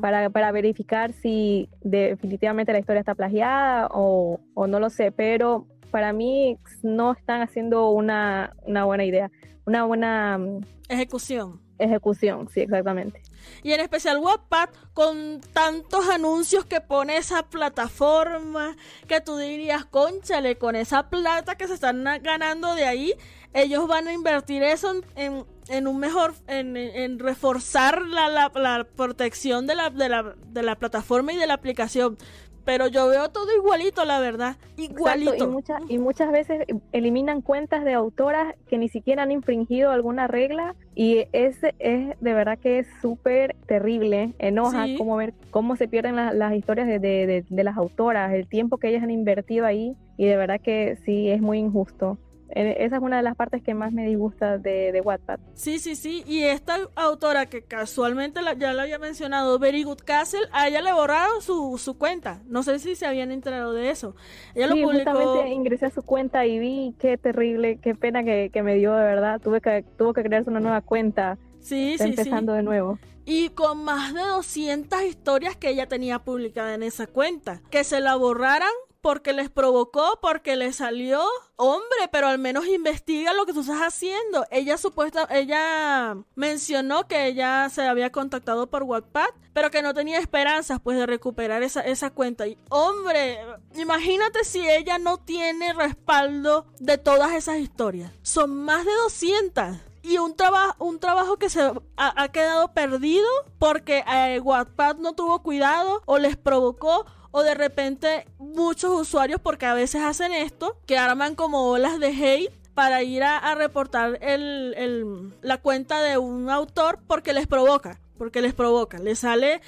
[0.00, 5.66] para, para, verificar si definitivamente la historia está plagiada o, o, no lo sé, pero
[5.90, 9.30] para mí no están haciendo una, una buena idea,
[9.66, 10.38] una buena...
[10.38, 11.60] Mm, ejecución.
[11.82, 13.20] Ejecución, sí, exactamente.
[13.62, 18.76] Y en especial Wattpad con tantos anuncios que pone esa plataforma
[19.08, 23.14] que tú dirías, conchale, con esa plata que se están ganando de ahí,
[23.54, 28.84] ellos van a invertir eso en, en un mejor, en, en reforzar la, la, la
[28.84, 32.16] protección de la, de, la, de la plataforma y de la aplicación
[32.64, 35.62] pero yo veo todo igualito, la verdad, igualito.
[35.88, 40.74] y, y, muchas veces eliminan cuentas de autoras que ni siquiera han infringido alguna regla
[40.94, 46.16] y es, es de verdad que es súper terrible, enoja como ver cómo se pierden
[46.16, 50.26] las historias de, de, de las autoras, el tiempo que ellas han invertido ahí y
[50.26, 52.18] de verdad que sí es muy injusto.
[52.54, 55.40] Eh, esa es una de las partes que más me disgusta de, de Wattpad.
[55.54, 56.22] Sí, sí, sí.
[56.26, 60.92] Y esta autora que casualmente ya la había mencionado, Very Good Castle, a ella le
[60.92, 62.42] borraron su, su cuenta.
[62.46, 64.14] No sé si se habían enterado de eso.
[64.54, 68.50] Ella sí, lo justamente ingresé a su cuenta y vi qué terrible, qué pena que,
[68.62, 69.40] me dio de verdad.
[69.40, 71.38] Tuve que, tuvo que crearse una nueva cuenta.
[71.60, 72.98] Sí, sí, empezando de nuevo.
[73.24, 77.62] Y con más de 200 historias que ella tenía publicadas en esa cuenta.
[77.70, 78.72] Que se la borraran
[79.02, 81.22] porque les provocó, porque les salió.
[81.56, 84.46] Hombre, pero al menos investiga lo que tú estás haciendo.
[84.50, 90.18] Ella supuesta, ella mencionó que ella se había contactado por WhatsApp, pero que no tenía
[90.18, 92.46] esperanzas pues de recuperar esa, esa cuenta.
[92.46, 93.38] Y hombre,
[93.74, 98.12] imagínate si ella no tiene respaldo de todas esas historias.
[98.22, 103.26] Son más de 200 y un, trabajo un trabajo que se ha, quedado perdido
[103.58, 109.66] porque eh, WhatsApp no tuvo cuidado o les provocó o de repente muchos usuarios porque
[109.66, 115.32] a veces hacen esto que arman como olas de hate para ir a, reportar el,
[115.42, 119.62] la cuenta de un autor porque les provoca porque les provoca, les sale,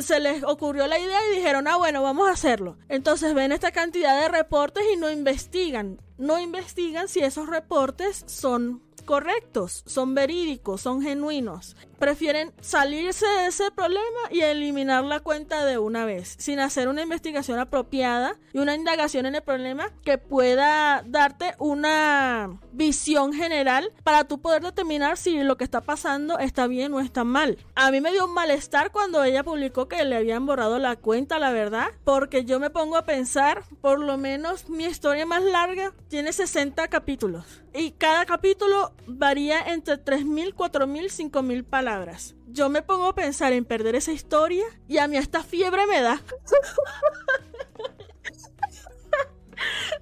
[0.00, 2.76] se les ocurrió la idea y dijeron, ah, bueno, vamos a hacerlo.
[2.88, 8.82] Entonces ven esta cantidad de reportes y no investigan, no investigan si esos reportes son
[9.04, 11.76] correctos, son verídicos, son genuinos.
[11.98, 17.02] Prefieren salirse de ese problema y eliminar la cuenta de una vez, sin hacer una
[17.02, 24.24] investigación apropiada y una indagación en el problema que pueda darte una visión general para
[24.24, 27.58] tú poder determinar si lo que está pasando está bien o está mal.
[27.74, 31.38] A mí me dio un malestar cuando ella publicó que le habían borrado la cuenta,
[31.38, 35.92] la verdad, porque yo me pongo a pensar, por lo menos mi historia más larga
[36.08, 41.93] tiene 60 capítulos y cada capítulo varía entre 3.000, 4.000, 5.000 palabras.
[42.46, 46.00] Yo me pongo a pensar en perder esa historia y a mí esta fiebre me
[46.00, 46.20] da.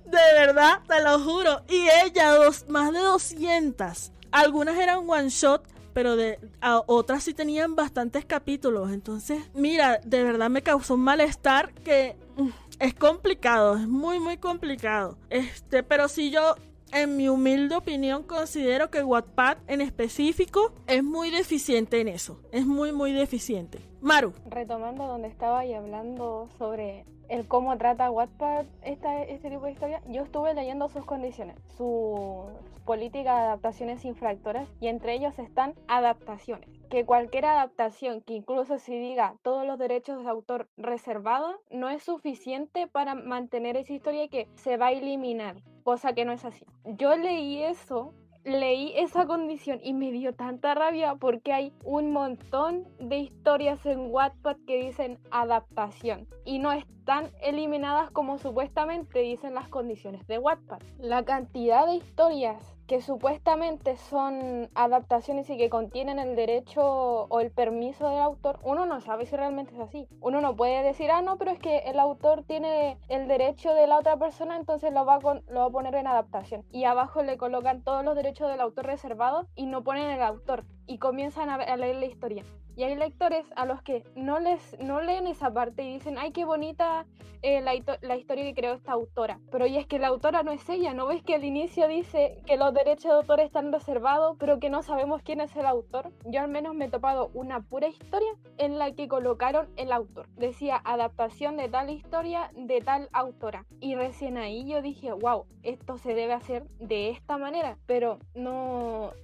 [0.05, 1.63] de verdad, te lo juro.
[1.69, 4.13] Y ella, dos, más de 200.
[4.31, 6.39] Algunas eran one shot, pero de
[6.87, 8.91] otras sí tenían bastantes capítulos.
[8.93, 14.39] Entonces, mira, de verdad me causó un malestar que mm, es complicado, es muy muy
[14.39, 15.19] complicado.
[15.31, 16.57] Este, pero si yo
[16.93, 22.41] en mi humilde opinión, considero que Wattpad en específico es muy deficiente en eso.
[22.53, 23.92] Es muy, muy deficiente.
[24.03, 24.33] Maru.
[24.47, 30.03] Retomando donde estaba y hablando sobre el cómo trata Wattpad esta, este tipo de historia,
[30.09, 32.51] yo estuve leyendo sus condiciones, su
[32.85, 36.69] política de adaptaciones infractoras y entre ellos están adaptaciones.
[36.91, 42.03] Que cualquier adaptación que incluso si diga todos los derechos de autor reservados no es
[42.03, 46.67] suficiente para mantener esa historia que se va a eliminar, cosa que no es así.
[46.85, 52.89] Yo leí eso leí esa condición y me dio tanta rabia porque hay un montón
[52.99, 59.69] de historias en Wattpad que dicen adaptación y no están eliminadas como supuestamente dicen las
[59.69, 60.81] condiciones de Wattpad.
[60.99, 67.51] La cantidad de historias que supuestamente son adaptaciones y que contienen el derecho o el
[67.51, 70.09] permiso del autor, uno no sabe si realmente es así.
[70.21, 73.87] Uno no puede decir, ah, no, pero es que el autor tiene el derecho de
[73.87, 76.65] la otra persona, entonces lo va a, lo va a poner en adaptación.
[76.71, 80.65] Y abajo le colocan todos los derechos del autor reservados y no ponen el autor.
[80.87, 82.45] Y comienzan a leer la historia.
[82.85, 86.45] Hay lectores a los que no les no leen esa parte y dicen, ay, qué
[86.45, 87.07] bonita
[87.43, 87.73] eh, la,
[88.03, 89.41] la, historia que creó esta autora.
[89.51, 92.39] Pero y es que la autora no es ella, ¿no ves que al inicio dice
[92.47, 96.13] que los derechos de autor están reservados, pero que no sabemos quién es el autor?
[96.25, 100.29] Yo al menos me he topado una pura historia en la que colocaron el autor.
[100.37, 103.67] Decía adaptación de tal historia de tal autora.
[103.81, 107.77] Y recién ahí yo dije, wow, esto se debe hacer de esta manera.
[107.87, 109.15] Pero no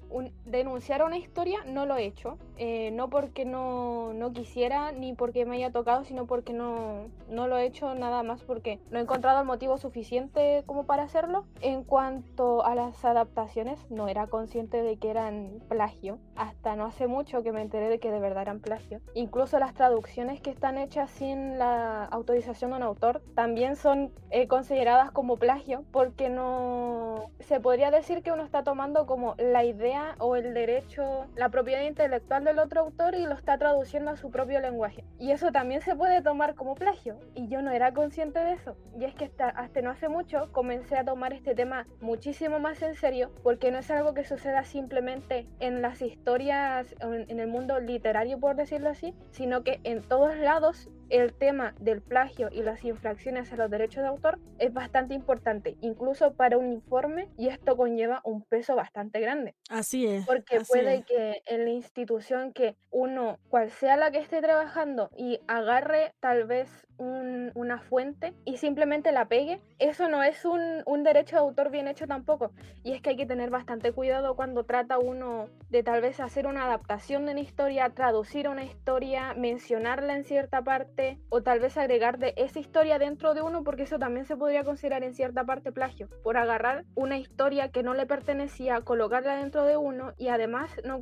[0.44, 2.36] denunciar una historia no lo he hecho.
[2.56, 7.48] Eh, no porque no, no, quisiera ni porque me haya tocado, sino porque no, no
[7.48, 11.44] lo he hecho nada más porque no he encontrado el motivo suficiente como para hacerlo.
[11.60, 16.18] En cuanto a las adaptaciones, no era consciente de que eran plagio.
[16.36, 19.00] Hasta no hace mucho que me enteré de que de verdad eran plagio.
[19.14, 24.46] Incluso las traducciones que están hechas sin la autorización de un autor también son eh,
[24.46, 30.16] consideradas como plagio porque no se podría decir que uno está tomando como la idea
[30.18, 34.30] o el derecho, la propiedad intelectual del otro autor y lo está traduciendo a su
[34.30, 35.04] propio lenguaje.
[35.18, 37.18] Y eso también se puede tomar como plagio.
[37.34, 38.76] Y yo no era consciente de eso.
[38.98, 42.82] Y es que hasta, hasta no hace mucho comencé a tomar este tema muchísimo más
[42.82, 47.48] en serio porque no es algo que suceda simplemente en las historias, en, en el
[47.48, 52.62] mundo literario, por decirlo así, sino que en todos lados el tema del plagio y
[52.62, 57.48] las infracciones a los derechos de autor es bastante importante, incluso para un informe, y
[57.48, 59.54] esto conlleva un peso bastante grande.
[59.70, 60.26] Así es.
[60.26, 65.40] Porque puede que en la institución que uno, cual sea la que esté trabajando, y
[65.46, 71.36] agarre tal vez una fuente y simplemente la pegue, eso no es un, un derecho
[71.36, 72.50] de autor bien hecho tampoco.
[72.82, 76.48] Y es que hay que tener bastante cuidado cuando trata uno de tal vez hacer
[76.48, 80.97] una adaptación de una historia, traducir una historia, mencionarla en cierta parte
[81.28, 84.64] o tal vez agregar de esa historia dentro de uno porque eso también se podría
[84.64, 89.64] considerar en cierta parte plagio por agarrar una historia que no le pertenecía, colocarla dentro
[89.64, 90.98] de uno y además no,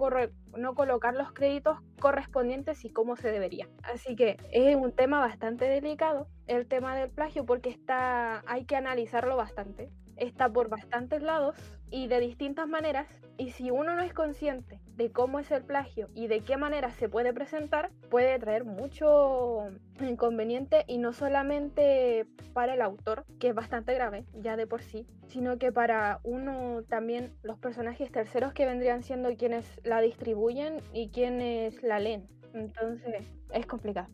[0.57, 3.69] no colocar los créditos correspondientes y cómo se debería.
[3.83, 8.77] Así que es un tema bastante delicado el tema del plagio porque está hay que
[8.77, 11.57] analizarlo bastante está por bastantes lados
[11.91, 13.07] y de distintas maneras,
[13.39, 16.91] y si uno no es consciente de cómo es el plagio y de qué manera
[16.91, 19.69] se puede presentar, puede traer mucho
[20.01, 25.07] inconveniente y no solamente para el autor, que es bastante grave ya de por sí,
[25.29, 31.11] sino que para uno también los personajes terceros que vendrían siendo quienes la distribuyen y
[31.11, 32.29] quienes la leen.
[32.55, 34.09] Entonces es complicado.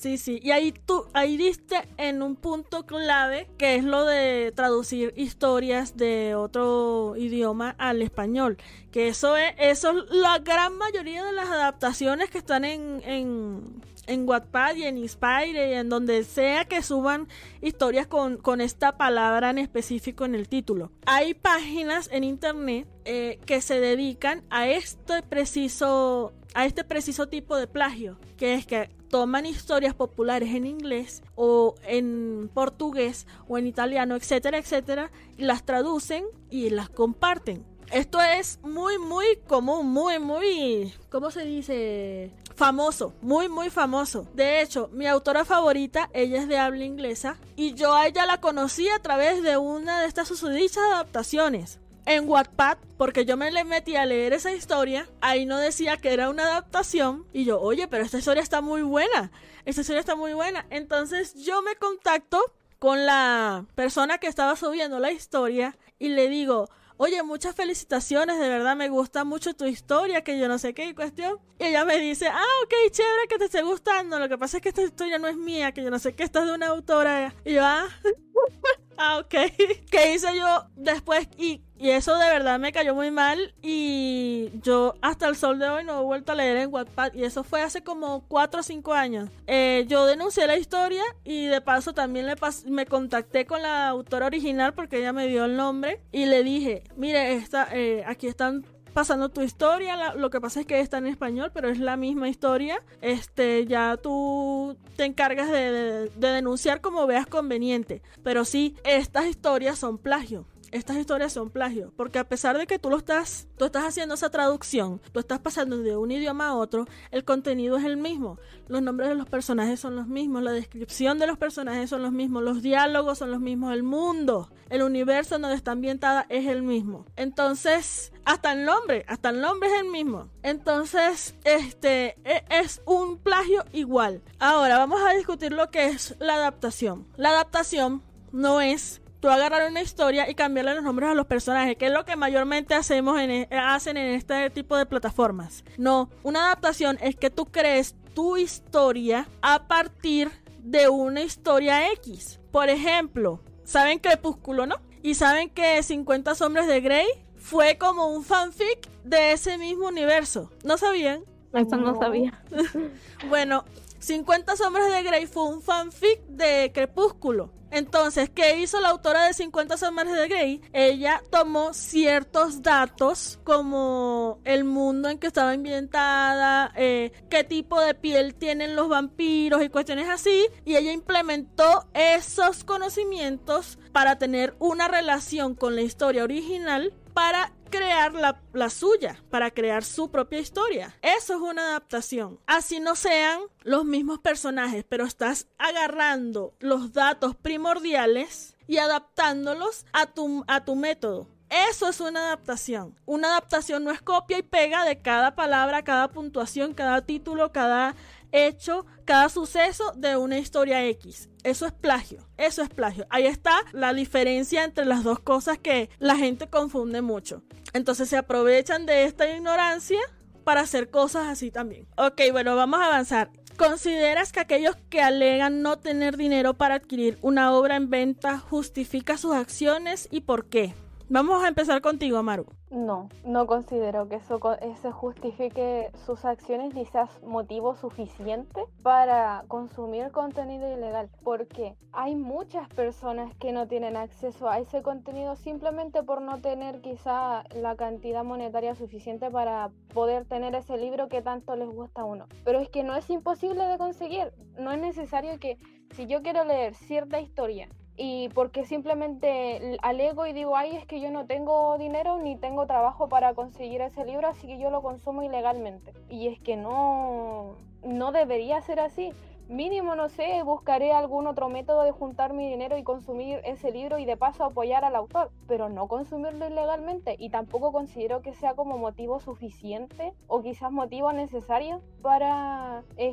[0.00, 4.50] Sí, sí, y ahí tú, ahí diste en un punto clave que es lo de
[4.56, 8.56] traducir historias de otro idioma al español.
[8.92, 13.82] Que eso es, eso es la gran mayoría de las adaptaciones que están en, en,
[14.06, 17.28] en Wattpad y en Inspire y en donde sea que suban
[17.60, 20.92] historias con, con esta palabra en específico en el título.
[21.04, 27.56] Hay páginas en internet eh, que se dedican a este preciso a este preciso tipo
[27.56, 33.66] de plagio, que es que toman historias populares en inglés o en portugués o en
[33.66, 37.64] italiano, etcétera, etcétera, y las traducen y las comparten.
[37.90, 42.32] Esto es muy, muy común, muy, muy, ¿cómo se dice?
[42.54, 44.28] Famoso, muy, muy famoso.
[44.32, 48.40] De hecho, mi autora favorita, ella es de habla inglesa y yo a ella la
[48.40, 51.79] conocí a través de una de estas susodichas adaptaciones
[52.10, 56.12] en Wattpad, porque yo me le metí a leer esa historia, ahí no decía que
[56.12, 59.30] era una adaptación, y yo, oye, pero esta historia está muy buena,
[59.64, 60.66] esta historia está muy buena.
[60.70, 62.40] Entonces yo me contacto
[62.78, 68.48] con la persona que estaba subiendo la historia y le digo, oye, muchas felicitaciones, de
[68.48, 71.38] verdad me gusta mucho tu historia, que yo no sé qué cuestión.
[71.58, 74.62] Y ella me dice, ah, ok, chévere que te esté gustando, lo que pasa es
[74.62, 76.66] que esta historia no es mía, que yo no sé qué, esta es de una
[76.66, 77.34] autora.
[77.44, 77.86] Y yo, ah,
[78.98, 79.30] ah, ok.
[79.90, 81.28] ¿Qué hice yo después?
[81.38, 85.66] Y y eso de verdad me cayó muy mal y yo hasta el sol de
[85.66, 88.62] hoy no he vuelto a leer en Wattpad y eso fue hace como 4 o
[88.62, 89.30] 5 años.
[89.46, 92.34] Eh, yo denuncié la historia y de paso también le
[92.66, 96.84] me contacté con la autora original porque ella me dio el nombre y le dije,
[96.96, 100.14] mire, esta, eh, aquí están pasando tu historia.
[100.14, 102.82] lo que pasa es que está en español, pero es la misma historia.
[103.00, 108.02] Este, ya tú te encargas de, de, denunciar como veas conveniente.
[108.22, 112.78] Pero sí, estas historias son plagio estas historias son plagio, porque a pesar de que
[112.78, 116.54] tú lo estás, tú estás haciendo esa traducción, tú estás pasando de un idioma a
[116.54, 120.52] otro, el contenido es el mismo, los nombres de los personajes son los mismos, la
[120.52, 124.82] descripción de los personajes son los mismos, los diálogos son los mismos, el mundo, el
[124.82, 127.04] universo donde está ambientada es el mismo.
[127.16, 130.28] Entonces, hasta el nombre, hasta el nombre es el mismo.
[130.42, 134.22] Entonces, este e, es un plagio igual.
[134.38, 137.06] Ahora vamos a discutir lo que es la adaptación.
[137.16, 138.02] La adaptación
[138.32, 141.92] no es tú agarrar una historia y cambiarle los nombres a los personajes, que es
[141.92, 145.62] lo que mayormente hacemos en, e, hacen en este tipo de plataformas.
[145.76, 152.40] No, una adaptación es que tú crees tu historia a partir de una historia X.
[152.50, 154.76] Por ejemplo, ¿saben Crepúsculo, no?
[155.02, 157.06] Y saben que 50 sombras de Grey
[157.36, 160.50] fue como un fanfic de ese mismo universo.
[160.64, 161.24] ¿No sabían?
[161.52, 162.42] Eso no sabía.
[163.28, 163.64] bueno,
[163.98, 167.50] 50 sombras de Grey fue un fanfic de Crepúsculo.
[167.70, 170.60] Entonces, ¿qué hizo la autora de 50 sombras de Grey?
[170.72, 177.94] Ella tomó ciertos datos como el mundo en que estaba ambientada, eh, qué tipo de
[177.94, 184.88] piel tienen los vampiros y cuestiones así, y ella implementó esos conocimientos para tener una
[184.88, 188.12] relación con la historia original para crear
[188.52, 190.96] la, suya, para crear su propia historia.
[191.02, 192.38] Eso es una adaptación.
[192.46, 200.06] Así no sean los mismos personajes, pero estás agarrando los datos primordiales y adaptándolos a
[200.06, 201.26] tu, a tu método.
[201.50, 202.94] Eso es una adaptación.
[203.06, 207.96] Una adaptación no es copia y pega de cada palabra, cada puntuación, cada título, cada
[208.32, 211.28] hecho, cada suceso de una historia X.
[211.42, 213.06] Eso es plagio, eso es plagio.
[213.10, 217.42] Ahí está la diferencia entre las dos cosas que la gente confunde mucho.
[217.72, 220.00] Entonces se aprovechan de esta ignorancia
[220.44, 221.86] para hacer cosas así también.
[221.96, 223.30] Ok, bueno, vamos a avanzar.
[223.56, 229.18] ¿Consideras que aquellos que alegan no tener dinero para adquirir una obra en venta justifica
[229.18, 230.74] sus acciones y por qué?
[231.12, 232.46] Vamos a empezar contigo, Amaru.
[232.70, 240.12] No, no considero que eso, eso justifique sus acciones y sea motivo suficiente para consumir
[240.12, 246.22] contenido ilegal, porque hay muchas personas que no tienen acceso a ese contenido simplemente por
[246.22, 251.68] no tener quizá la cantidad monetaria suficiente para poder tener ese libro que tanto les
[251.68, 252.28] gusta a uno.
[252.44, 255.58] Pero es que no es imposible de conseguir, no es necesario que
[255.90, 261.00] si yo quiero leer cierta historia y porque simplemente alego y digo, ay, es que
[261.00, 264.82] yo no tengo dinero ni tengo trabajo para conseguir ese libro, así que yo lo
[264.82, 265.92] consumo ilegalmente.
[266.08, 269.12] Y es que no, no debería ser así.
[269.48, 273.98] Mínimo, no sé, buscaré algún otro método de juntar mi dinero y consumir ese libro
[273.98, 277.16] y de paso apoyar al autor, pero no consumirlo ilegalmente.
[277.18, 283.12] Y tampoco considero que sea como motivo suficiente o quizás motivo necesario para eh,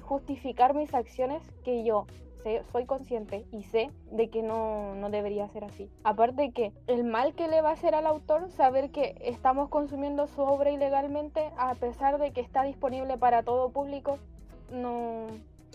[0.00, 2.06] justificar mis acciones que yo
[2.72, 5.88] soy consciente y sé de que no, no debería ser así.
[6.04, 10.26] Aparte que el mal que le va a hacer al autor saber que estamos consumiendo
[10.26, 14.18] su obra ilegalmente a pesar de que está disponible para todo público,
[14.72, 15.26] no...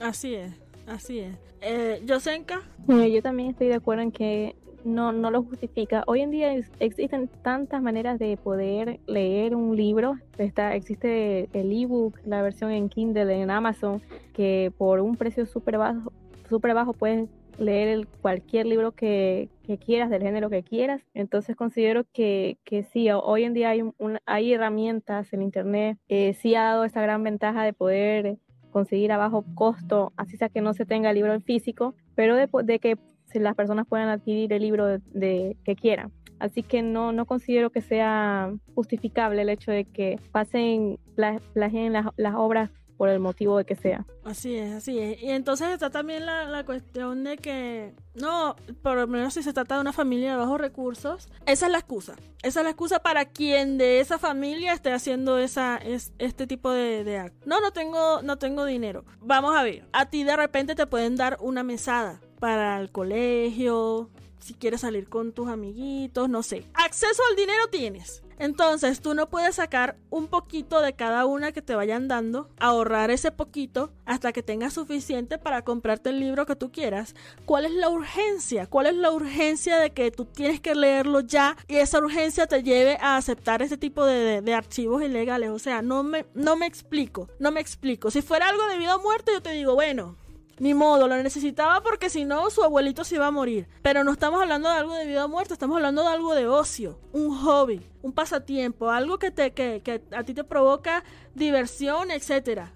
[0.01, 0.51] Así es,
[0.87, 1.35] así es.
[1.61, 2.61] Eh, ¿Yosenka?
[2.87, 6.03] yo también estoy de acuerdo en que no, no lo justifica.
[6.07, 10.17] Hoy en día existen tantas maneras de poder leer un libro.
[10.37, 14.01] Está, existe el ebook, la versión en Kindle, en Amazon,
[14.33, 16.11] que por un precio súper bajo,
[16.53, 19.49] súper bajo puedes leer cualquier libro que,
[19.83, 21.01] quieras, del género que quieras.
[21.15, 23.81] Entonces considero que, que sí, hoy en día hay,
[24.27, 28.37] hay herramientas en Internet, eh, sí ha dado esta gran ventaja de poder
[28.69, 32.35] conseguir a bajo costo, así sea que no se tenga el libro en físico, pero
[32.35, 32.97] de, de que
[33.33, 36.11] las personas puedan adquirir el libro de, que quieran.
[36.37, 42.05] Así que no, no considero que sea justificable el hecho de que pasen, plagien las,
[42.17, 42.69] las obras
[43.03, 44.05] por el motivo de que sea.
[44.23, 45.21] Así es, así es.
[45.21, 49.51] Y entonces está también la, la, cuestión de que, no, por lo menos si se
[49.51, 52.15] trata de una familia de bajos recursos, esa es la excusa.
[52.43, 56.71] Esa es la excusa para quien de esa familia esté haciendo esa, es, este tipo
[56.71, 57.45] de, de acto.
[57.45, 59.03] No, no tengo, no tengo dinero.
[59.19, 64.09] Vamos a ver, a ti de repente te pueden dar una mesada para el colegio,
[64.39, 66.65] si quieres salir con tus amiguitos, no sé.
[66.73, 68.22] Acceso al dinero tienes.
[68.39, 73.11] Entonces tú no puedes sacar un poquito de cada una que te vayan dando, ahorrar
[73.11, 77.15] ese poquito hasta que tengas suficiente para comprarte el libro que tú quieras.
[77.45, 78.67] ¿Cuál es la urgencia?
[78.67, 82.63] ¿Cuál es la urgencia de que tú tienes que leerlo ya y esa urgencia te
[82.63, 85.49] lleve a aceptar ese tipo de, de, archivos ilegales?
[85.49, 88.11] O sea, no me, no me explico, no me explico.
[88.11, 90.15] Si fuera algo de vida o muerte, yo te digo, bueno,
[90.59, 93.67] ni modo, lo necesitaba porque si no su abuelito se iba a morir.
[93.81, 96.47] Pero no estamos hablando de algo de vida o muerte, estamos hablando de algo de
[96.47, 101.03] ocio, un hobby, un pasatiempo, algo que te que, que a ti te provoca
[101.35, 102.73] diversión, etcétera,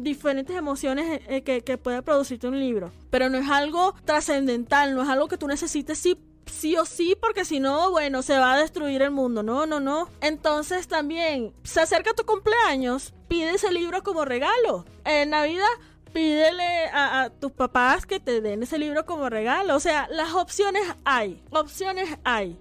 [0.00, 2.92] diferentes emociones eh, que, que puede producirte un libro.
[3.10, 7.16] Pero no es algo trascendental, no es algo que tú necesites sí sí o sí,
[7.20, 9.42] porque si no, bueno, se va a destruir el mundo.
[9.42, 10.08] No, no, no.
[10.20, 14.84] Entonces también, se acerca tu cumpleaños, pide ese libro como regalo.
[15.04, 15.66] En Navidad,
[16.12, 19.74] pídele a, tus papás que te den ese libro como regalo.
[19.74, 22.58] O sea, las opciones hay, opciones hay.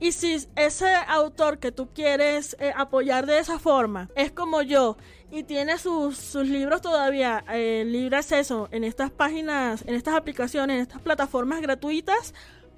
[0.00, 4.96] Y si ese autor que tú quieres eh, apoyar de esa forma es como yo
[5.30, 10.82] y tiene sus, libros todavía en libre acceso en estas páginas, en estas aplicaciones, en
[10.82, 12.34] estas plataformas gratuitas,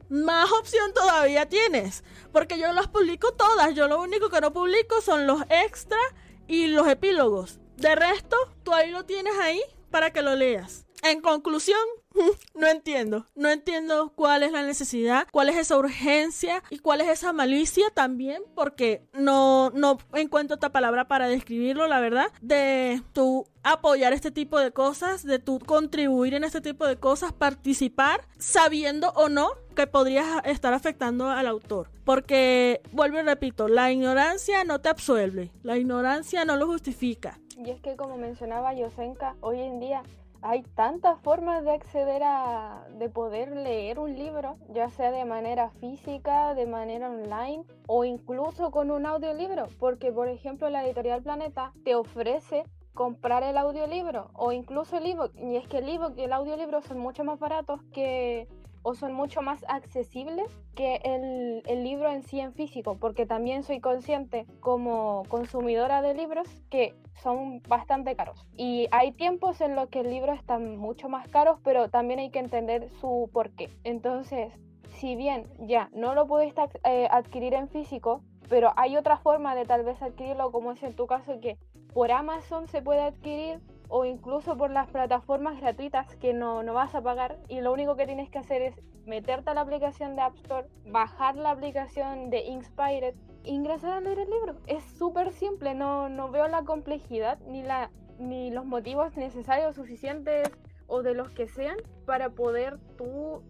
[0.08, 2.04] más opción todavía tienes.
[2.32, 3.74] Porque yo las publico todas.
[3.74, 6.00] Yo lo único que no publico son los extras
[6.46, 7.58] y los epílogos.
[7.76, 10.86] De resto, tú ahí lo tienes ahí para que lo leas.
[11.02, 11.80] En conclusión,
[12.54, 13.26] no entiendo.
[13.34, 17.86] No entiendo cuál es la necesidad, cuál es esa urgencia y cuál es esa malicia
[17.94, 24.30] también, porque no, no encuentro otra palabra para describirlo, la verdad, de tu apoyar este
[24.30, 29.50] tipo de cosas, de tu contribuir en este tipo de cosas, participar, sabiendo o no
[29.74, 31.90] que podrías estar afectando al autor.
[32.04, 37.40] Porque, vuelvo y repito, la ignorancia no te absuelve, la ignorancia no lo justifica.
[37.58, 40.02] Y es que como mencionaba Yosenka, hoy en día
[40.48, 45.70] hay tantas formas de acceder a, de poder leer un libro, ya sea de manera
[45.70, 51.72] física, de manera online o incluso con un audiolibro, porque por ejemplo la editorial Planeta
[51.84, 52.62] te ofrece
[52.94, 56.80] comprar el audiolibro o incluso el ebook, y es que el ebook y el audiolibro
[56.80, 58.46] son mucho más baratos que
[58.86, 63.64] o son mucho más accesibles que el, el, libro en sí en físico, porque también
[63.64, 68.46] soy consciente como consumidora de libros que son bastante caros.
[68.56, 72.30] Y hay tiempos en los que el libro están mucho más caros, pero también hay
[72.30, 73.70] que entender su porqué.
[73.82, 74.52] Entonces,
[74.90, 79.64] si bien ya no lo pudiste eh, adquirir en físico, pero hay otra forma de
[79.64, 81.58] tal vez adquirirlo, como es en tu caso, que
[81.92, 83.58] por Amazon se puede adquirir
[83.88, 87.96] o incluso por las plataformas gratuitas que no, no, vas a pagar y lo único
[87.96, 88.74] que tienes que hacer es
[89.06, 93.14] meterte a la aplicación de App Store, bajar la aplicación de Inspired,
[93.44, 94.56] ingresar a leer el libro.
[94.66, 100.50] Es súper simple, no, no veo la complejidad ni, la, ni los motivos necesarios suficientes
[100.88, 103.42] o de los que sean para poder tú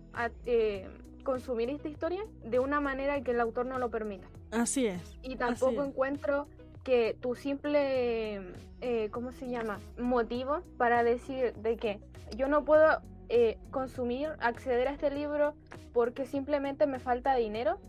[0.47, 0.89] eh,
[1.23, 4.29] consumir esta historia de una manera que el autor no lo permita.
[4.53, 5.19] Así es.
[5.23, 6.47] Y tampoco encuentro
[6.87, 8.41] que tu simple,
[8.81, 9.81] eh, ¿cómo se llama?
[9.99, 11.99] Motivo para decir de que
[12.37, 15.57] yo no puedo eh, consumir, acceder a este libro
[15.93, 17.81] porque simplemente me falta dinero,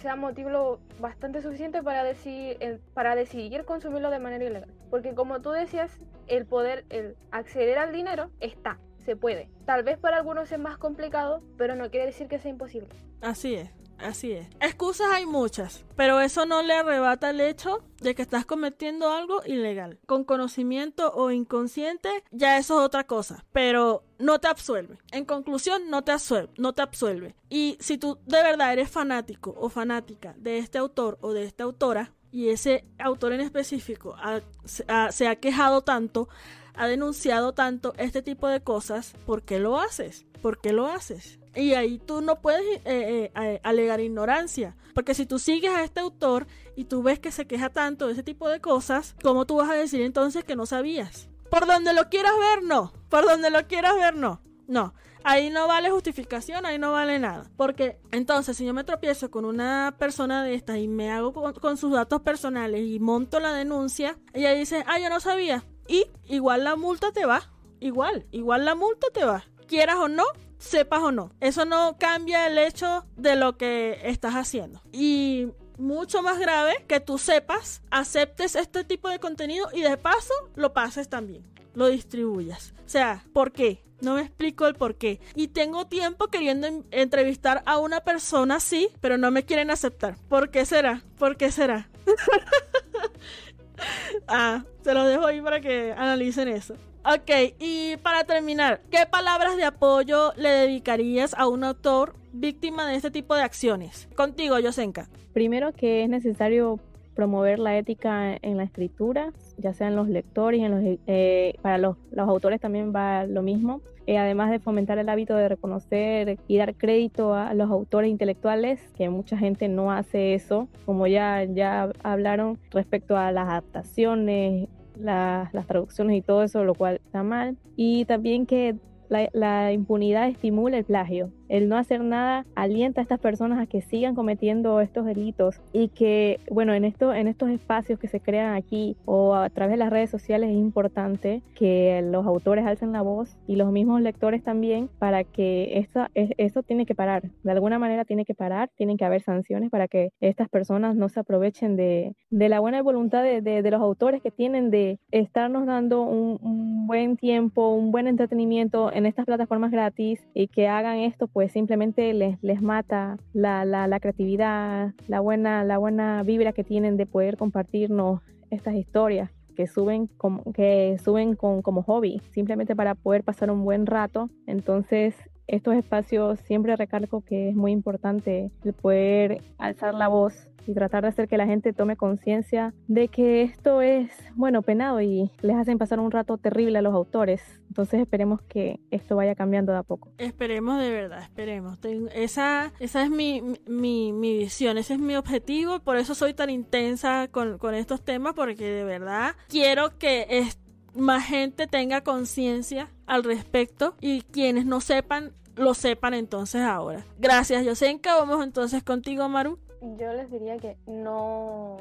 [0.00, 4.70] sea motivo bastante suficiente para decidir, para decidir consumirlo de manera ilegal.
[4.90, 9.50] Porque como tú decías, el poder, el acceder al dinero está, se puede.
[9.66, 12.88] Tal vez para algunos es más complicado, pero no quiere decir que sea imposible.
[13.20, 13.70] Así es.
[14.02, 14.48] Así es.
[14.60, 19.42] Excusas hay muchas, pero eso no le arrebata el hecho de que estás cometiendo algo
[19.46, 20.00] ilegal.
[20.06, 24.98] Con conocimiento o inconsciente, ya eso es otra cosa, pero no te absuelve.
[25.12, 27.36] En conclusión, no te absuelve, no te absuelve.
[27.48, 31.64] Y si tú de verdad eres fanático o fanática de este autor o de esta
[31.64, 34.16] autora, y ese autor en específico
[34.64, 36.30] se ha quejado tanto,
[36.74, 40.24] ha denunciado tanto este tipo de cosas, ¿por qué lo haces?
[40.40, 41.38] ¿Por qué lo haces?
[41.54, 44.76] Y ahí tú no puedes eh, eh, alegar ignorancia.
[44.94, 46.46] Porque si tú sigues a este autor
[46.76, 49.70] y tú ves que se queja tanto de ese tipo de cosas, ¿cómo tú vas
[49.70, 51.28] a decir entonces que no sabías?
[51.50, 52.92] Por donde lo quieras ver, no.
[53.08, 54.40] Por donde lo quieras ver, no.
[54.66, 54.94] No.
[55.24, 57.50] Ahí no vale justificación, ahí no vale nada.
[57.56, 61.52] Porque entonces si yo me tropiezo con una persona de estas y me hago con,
[61.54, 65.64] con sus datos personales y monto la denuncia, ella dice, ah, yo no sabía.
[65.86, 67.50] Y igual la multa te va.
[67.80, 69.44] Igual, igual la multa te va.
[69.66, 70.24] Quieras o no,
[70.62, 71.32] sepas o no.
[71.40, 74.80] Eso no cambia el hecho de lo que estás haciendo.
[74.92, 75.48] Y
[75.78, 80.72] mucho más grave que tú sepas, aceptes este tipo de contenido y de paso lo
[80.72, 81.44] pases también,
[81.74, 82.74] lo distribuyas.
[82.86, 83.84] O sea, ¿por qué?
[84.00, 85.20] No me explico el por qué.
[85.36, 90.16] Y tengo tiempo queriendo entrevistar a una persona así, pero no me quieren aceptar.
[90.28, 91.02] ¿Por qué será?
[91.18, 91.88] ¿Por qué será?
[94.28, 96.74] ah, se los dejo ahí para que analicen eso.
[97.04, 102.94] Ok, y para terminar, ¿qué palabras de apoyo le dedicarías a un autor víctima de
[102.94, 104.08] este tipo de acciones?
[104.14, 105.08] Contigo, Yosenka.
[105.32, 106.78] Primero que es necesario
[107.16, 111.96] promover la ética en la escritura, ya sean los lectores en los, eh, para los,
[112.12, 113.80] los, autores también va lo mismo.
[114.06, 118.80] Eh, además de fomentar el hábito de reconocer y dar crédito a los autores intelectuales,
[118.96, 124.68] que mucha gente no hace eso, como ya, ya hablaron respecto a las adaptaciones,
[124.98, 127.56] las, las traducciones y todo eso, lo cual está mal.
[127.76, 128.76] Y también que
[129.08, 133.66] la, la, impunidad estimula el plagio el no hacer nada alienta a estas personas a
[133.66, 138.20] que sigan cometiendo estos delitos y que, bueno, en, esto, en estos espacios que se
[138.20, 142.92] crean aquí o a través de las redes sociales es importante que los autores alcen
[142.92, 147.24] la voz y los mismos lectores también para que esto, esto tiene que parar.
[147.42, 151.10] De alguna manera tiene que parar, tienen que haber sanciones para que estas personas no
[151.10, 155.66] se aprovechen de, de la buena voluntad de, de, los autores que tienen de estarnos
[155.66, 160.96] dando un, un buen tiempo, un buen entretenimiento en estas plataformas gratis y que hagan
[160.96, 166.22] esto pues pues simplemente les, les mata la, la, la, creatividad, la buena, la buena
[166.22, 168.20] vibra que tienen de poder compartirnos
[168.50, 173.64] estas historias que suben como, que suben con, como hobby, simplemente para poder pasar un
[173.64, 174.30] buen rato.
[174.46, 175.16] Entonces,
[175.52, 181.02] estos espacios siempre recalco que es muy importante el poder alzar la voz y tratar
[181.02, 185.56] de hacer que la gente tome conciencia de que esto es, bueno, penado y les
[185.56, 187.42] hacen pasar un rato terrible a los autores.
[187.68, 190.10] Entonces esperemos que esto vaya cambiando de a poco.
[190.18, 191.78] Esperemos de verdad, esperemos.
[192.14, 196.50] esa, esa es mi, mi, mi, visión, ese es mi objetivo, por eso soy tan
[196.50, 200.46] intensa con, con estos temas, porque de verdad quiero que
[200.94, 207.04] más gente tenga conciencia al respecto y quienes no sepan lo sepan entonces ahora.
[207.18, 208.14] Gracias, Yosenka.
[208.16, 211.76] Vamos entonces contigo, Maru yo les diría que no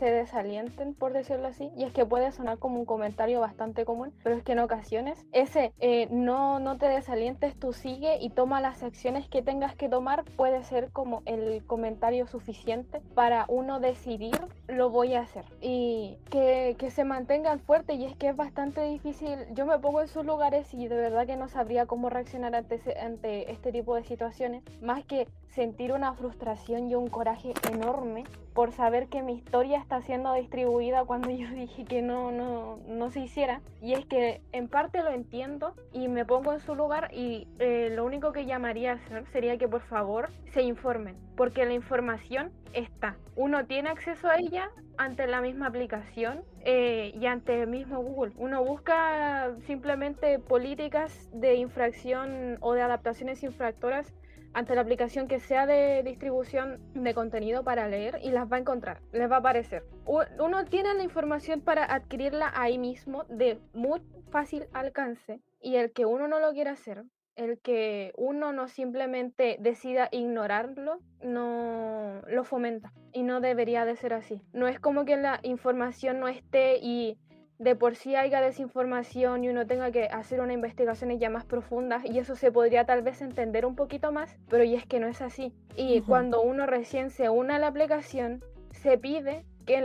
[0.00, 4.14] se desalienten, por decirlo así, y es que puede sonar como un comentario bastante común,
[4.24, 8.62] pero es que en ocasiones ese eh, no, no te desalientes, tú sigue y toma
[8.62, 14.40] las acciones que tengas que tomar, puede ser como el comentario suficiente para uno decidir
[14.68, 18.82] lo voy a hacer y que, que se mantengan fuertes y es que es bastante
[18.84, 22.54] difícil, yo me pongo en sus lugares y de verdad que no sabría cómo reaccionar
[22.54, 28.24] ante, ante este tipo de situaciones, más que sentir una frustración y un coraje enorme
[28.54, 33.10] por saber que mi historia está siendo distribuida cuando yo dije que no, no, no
[33.10, 33.60] se hiciera.
[33.80, 37.92] Y es que en parte lo entiendo y me pongo en su lugar y eh,
[37.94, 42.52] lo único que llamaría a hacer sería que por favor se informen, porque la información
[42.72, 43.16] está.
[43.36, 48.32] Uno tiene acceso a ella ante la misma aplicación eh, y ante el mismo Google.
[48.36, 54.12] Uno busca simplemente políticas de infracción o de adaptaciones infractoras
[54.52, 58.60] ante la aplicación que sea de distribución de contenido para leer y las va a
[58.60, 59.84] encontrar, les va a aparecer.
[60.04, 64.00] Uno tiene la información para adquirirla ahí mismo de muy
[64.30, 67.04] fácil alcance y el que uno no lo quiera hacer,
[67.36, 74.12] el que uno no simplemente decida ignorarlo, no lo fomenta y no debería de ser
[74.12, 74.42] así.
[74.52, 77.18] No es como que la información no esté y
[77.60, 82.02] de por sí haya desinformación y uno tenga que hacer unas investigaciones ya más profundas
[82.06, 85.06] y eso se podría tal vez entender un poquito más, pero y es que no
[85.06, 85.52] es así.
[85.76, 89.82] Y cuando uno recién se une a la aplicación, se pide que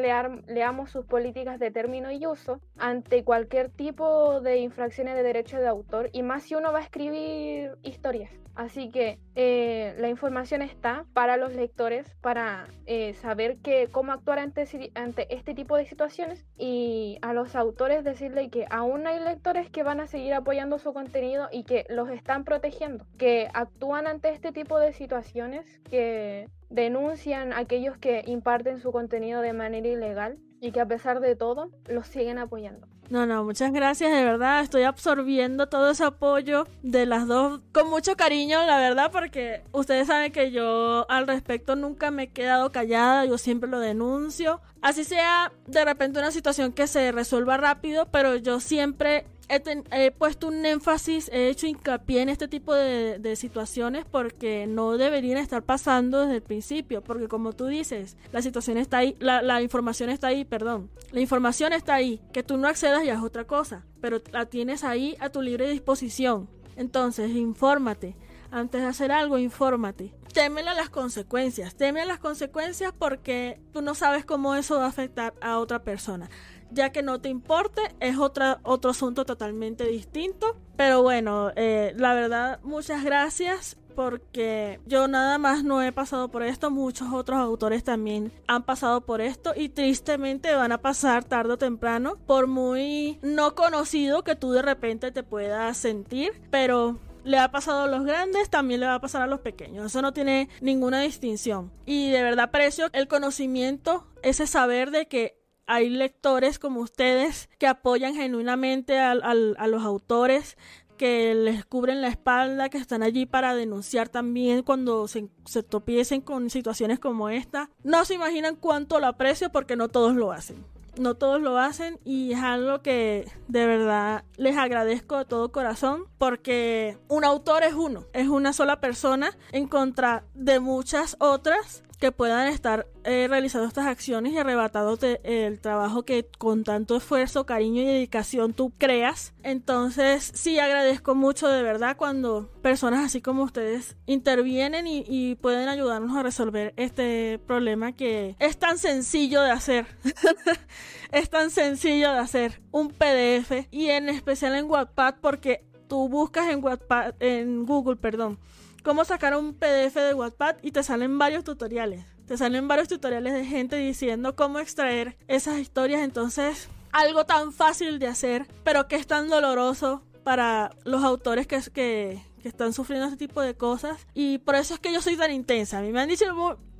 [0.48, 5.68] leamos sus políticas de término y uso ante cualquier tipo de infracciones de derecho de
[5.68, 8.32] autor y más si uno va a escribir historias.
[8.56, 14.40] Así que eh, la información está para los lectores para eh, saber que, cómo actuar
[14.40, 14.65] ante,
[14.95, 19.84] ante este tipo de situaciones y a los autores decirle que aún hay lectores que
[19.84, 24.53] van a seguir apoyando su contenido y que los están protegiendo, que actúan ante este
[24.53, 30.72] tipo de situaciones, que denuncian a aquellos que imparten su contenido de manera ilegal y
[30.72, 32.88] que a pesar de todo los siguen apoyando.
[33.10, 34.61] No, no, muchas gracias, de verdad.
[34.61, 40.07] Estoy absorbiendo todo ese apoyo de las dos con mucho cariño, la verdad, porque ustedes
[40.07, 44.60] saben que yo al respecto nunca me he quedado callada, yo siempre lo denuncio.
[44.82, 50.48] Así sea de repente una situación que se resuelva rápido, pero yo siempre he, puesto
[50.48, 56.22] un énfasis, he hecho hincapié en este tipo de, situaciones porque no deberían estar pasando
[56.22, 60.46] desde el principio, porque como tú dices, la situación está ahí, la, información está ahí,
[60.46, 64.46] perdón, la información está ahí, que tú no accedas ya es otra cosa, pero la
[64.46, 66.50] tienes ahí a tu libre disposición.
[66.78, 68.16] Entonces, infórmate.
[68.52, 70.14] Antes de hacer algo, infórmate.
[70.34, 71.76] Témele las consecuencias.
[71.76, 75.84] Teme a las consecuencias porque tú no sabes cómo eso va a afectar a otra
[75.84, 76.30] persona
[76.76, 80.56] ya que no te importe, es otra, otro asunto totalmente distinto.
[80.76, 86.44] Pero bueno, eh, la verdad, muchas gracias porque yo nada más no he pasado por
[86.44, 91.54] esto, muchos otros autores también han pasado por esto y tristemente van a pasar tarde
[91.54, 97.40] o temprano, por muy no conocido que tú de repente te puedas sentir, pero le
[97.40, 99.88] ha pasado a los grandes, también le va a pasar a los pequeños.
[99.88, 101.72] Eso no tiene ninguna distinción.
[101.86, 107.68] Y de verdad aprecio el conocimiento, ese saber de que hay lectores como ustedes que
[107.68, 110.58] apoyan genuinamente a, los autores,
[110.98, 116.22] que les cubren la espalda, que están allí para denunciar también cuando se, se topiecen
[116.22, 117.70] con situaciones como esta.
[117.84, 120.64] No se imaginan cuánto lo aprecio porque no todos lo hacen.
[120.98, 126.06] No todos lo hacen y es algo que de verdad les agradezco de todo corazón
[126.18, 132.12] porque un autor es uno, es una sola persona en contra de muchas otras que
[132.12, 137.82] puedan estar eh, realizando estas acciones y arrebatándote el trabajo que con tanto esfuerzo, cariño
[137.82, 139.34] y dedicación tú creas.
[139.44, 146.16] Entonces, sí agradezco mucho de verdad cuando personas así como ustedes intervienen y, pueden ayudarnos
[146.16, 149.86] a resolver este problema que es tan sencillo de hacer.
[151.12, 156.50] es tan sencillo de hacer un PDF y en especial en Wattpad porque tú buscas
[156.50, 158.40] en Wattpad, en Google, perdón
[158.86, 162.06] cómo sacar un PDF de Wattpad y te salen varios tutoriales.
[162.28, 166.03] Te salen varios tutoriales de gente diciendo cómo extraer esas historias.
[166.03, 171.60] Entonces, algo tan fácil de hacer, pero que es tan doloroso para los autores que,
[171.74, 174.06] que, que están sufriendo ese tipo de cosas.
[174.14, 175.80] Y por eso es que yo soy tan intensa.
[175.80, 176.26] A mí me han dicho,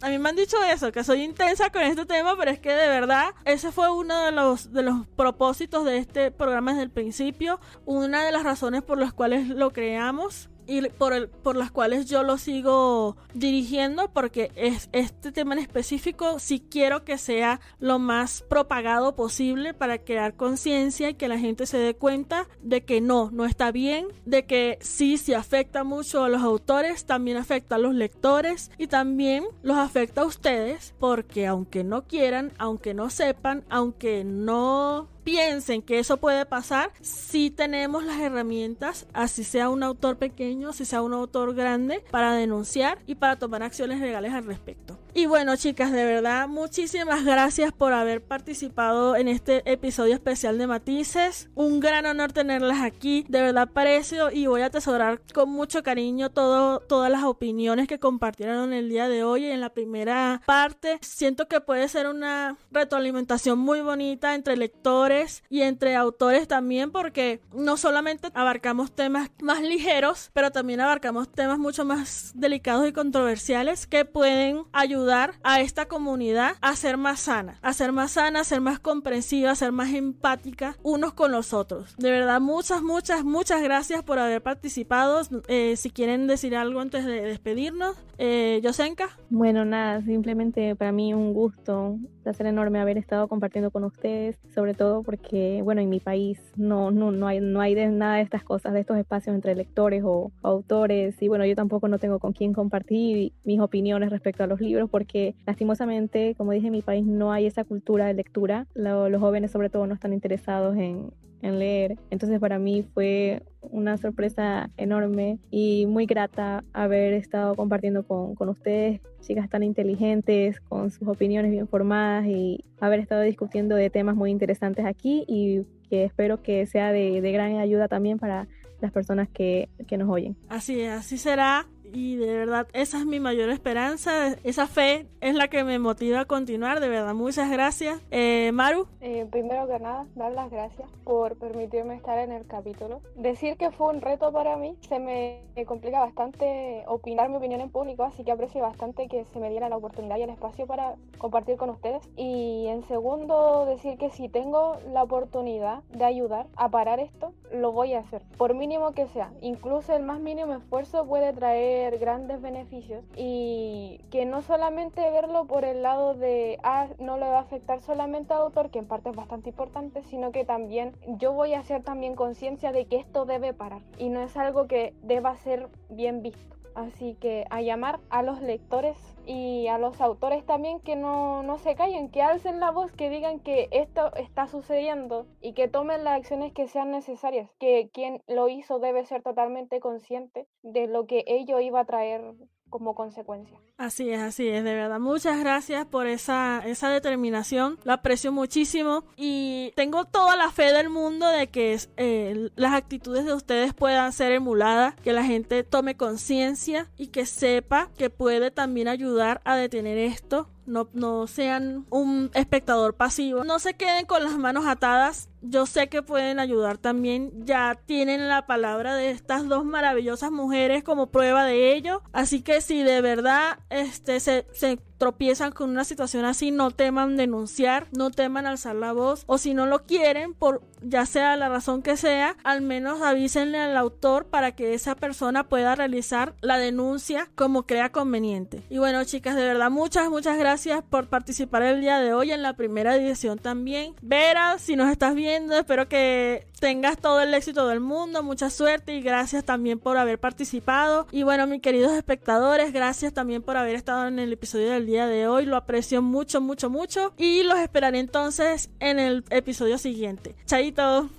[0.02, 2.72] a mí me han dicho eso, que soy intensa con este tema, pero es que
[2.72, 6.92] de verdad ese fue uno de los, de los propósitos de este programa desde el
[6.92, 7.60] principio.
[7.86, 12.08] Una de las razones por las cuales lo creamos y por, el, por las cuales
[12.08, 18.00] yo lo sigo dirigiendo porque es este tema en específico si quiero que sea lo
[18.00, 23.02] más propagado posible para crear conciencia y que la gente se dé cuenta de que
[23.02, 27.76] no, no está bien, de que sí, sí afecta mucho a los autores, también afecta
[27.76, 33.10] a los lectores y también los afecta a ustedes porque aunque no quieran, aunque no
[33.10, 39.84] sepan, aunque no piensen que eso puede pasar, si tenemos las herramientas, así sea un
[39.84, 44.46] autor pequeño, si sea un autor grande, para denunciar y para tomar acciones legales al
[44.46, 44.98] respecto.
[45.16, 50.68] Y bueno, chicas, de verdad, muchísimas gracias por haber participado en este episodio especial de
[50.68, 51.50] Matices.
[51.56, 53.26] Un gran honor tenerlas aquí.
[53.30, 57.98] De verdad aprecio y voy a atesorar con mucho cariño todo, todas las opiniones que
[57.98, 61.00] compartieron el día de hoy en la primera parte.
[61.02, 65.15] Siento que puede ser una retroalimentación muy bonita entre lectores
[65.50, 71.58] y entre autores también porque no solamente abarcamos temas más ligeros, pero también abarcamos temas
[71.58, 77.60] mucho más delicados y controversiales que pueden ayudar a esta comunidad a ser más sana,
[77.62, 81.54] a ser más sana, a ser más comprensiva, a ser más empática unos con los
[81.54, 81.96] otros.
[81.98, 85.22] De verdad, muchas, muchas, muchas gracias por haber participado.
[85.48, 89.10] Eh, si quieren decir algo antes de despedirnos, eh, Yosenka.
[89.30, 94.74] Bueno, nada, simplemente para mí un gusto placer enorme haber estado compartiendo con ustedes, sobre
[94.74, 98.24] todo porque, bueno, en mi país no, no, no hay, no hay de nada de
[98.24, 102.20] estas cosas, de estos espacios entre lectores o, autores, y bueno, yo tampoco no tengo
[102.20, 106.82] con quién compartir mis opiniones respecto a los libros, porque lastimosamente, como dije, en mi
[106.82, 111.12] país no hay esa cultura de lectura, los jóvenes sobre todo no están interesados en,
[111.42, 111.98] en leer.
[112.10, 118.50] Entonces para mí fue una sorpresa enorme y muy grata haber estado compartiendo con, con,
[118.50, 124.16] ustedes, chicas tan inteligentes, con sus opiniones bien formadas y haber estado discutiendo de temas
[124.16, 128.48] muy interesantes aquí y que espero que sea de, de gran ayuda también para
[128.82, 130.36] las personas que, que nos oyen.
[130.50, 135.48] Así así será y de verdad esa es mi mayor esperanza, esa fe es la
[135.48, 138.02] que me motiva a continuar, de verdad, muchas gracias.
[138.12, 138.88] Eh, Maru.
[139.00, 143.02] Eh, primero que nada, dar las gracias por permitirme estar en el capítulo.
[143.16, 147.70] Decir que fue un reto para mí, se me complica bastante opinar mi opinión en
[147.70, 150.96] público, así que aprecio bastante que se me diera la oportunidad y el espacio para
[151.18, 152.04] compartir con ustedes.
[152.18, 157.72] Y en segundo, decir que si tengo la oportunidad de ayudar a parar esto, lo
[157.72, 159.32] voy a hacer, por mínimo que sea.
[159.42, 165.66] Incluso el más mínimo esfuerzo puede traer grandes beneficios y que no solamente verlo por
[165.66, 169.10] el lado de, ah, no le va a afectar solamente al autor, que en parte
[169.10, 173.26] es bastante importante, sino que también yo voy a hacer también conciencia de que esto
[173.26, 176.55] debe parar y no es algo que deba ser bien visto.
[176.76, 181.58] Así que a llamar a los lectores y a los autores también que no, no,
[181.58, 186.04] se callen, que alcen la voz, que digan que esto está sucediendo y que tomen
[186.04, 191.08] las acciones que sean necesarias, que quien lo hizo debe ser totalmente consciente de lo
[191.08, 192.36] que ello iba a traer
[192.76, 193.58] como consecuencia.
[193.78, 195.00] Así es, así es, de verdad.
[195.00, 197.80] Muchas gracias por esa, esa determinación.
[197.86, 203.24] La aprecio muchísimo y tengo toda la fe del mundo de que eh, las actitudes
[203.24, 208.52] de ustedes puedan ser emuladas, que la gente tome conciencia y que sepa que puede
[208.52, 214.24] también ayudar a detener esto no, no sean un espectador pasivo, no se queden con
[214.24, 215.30] las manos atadas.
[215.42, 217.46] Yo sé que pueden ayudar también.
[217.46, 222.02] Ya tienen la palabra de estas dos maravillosas mujeres como prueba de ello.
[222.14, 227.18] Así que si de verdad este, se, se tropiezan con una situación así, no teman
[227.18, 231.50] denunciar, no teman alzar la voz, o si no lo quieren, por ya sea la
[231.50, 236.58] razón que sea, al menos avísenle al autor para que esa persona pueda realizar la
[236.58, 238.64] denuncia como crea conveniente.
[238.70, 242.44] Y bueno, chicas, de verdad, muchas, muchas gracias por participar el día de hoy en
[242.44, 243.96] la primera edición también.
[244.02, 248.96] Vera, si nos estás viendo, espero que tengas todo el éxito del mundo, mucha suerte
[248.96, 251.08] y gracias también por haber participado.
[251.12, 255.08] Y bueno, mis queridos espectadores, gracias también por haber estado en el episodio del día
[255.08, 255.46] de hoy.
[255.46, 257.14] Lo aprecio mucho, mucho, mucho.
[257.18, 260.36] Y los esperaré entonces en el episodio siguiente.
[260.46, 261.10] Chaito.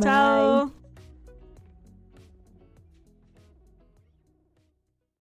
[0.00, 0.83] Chao.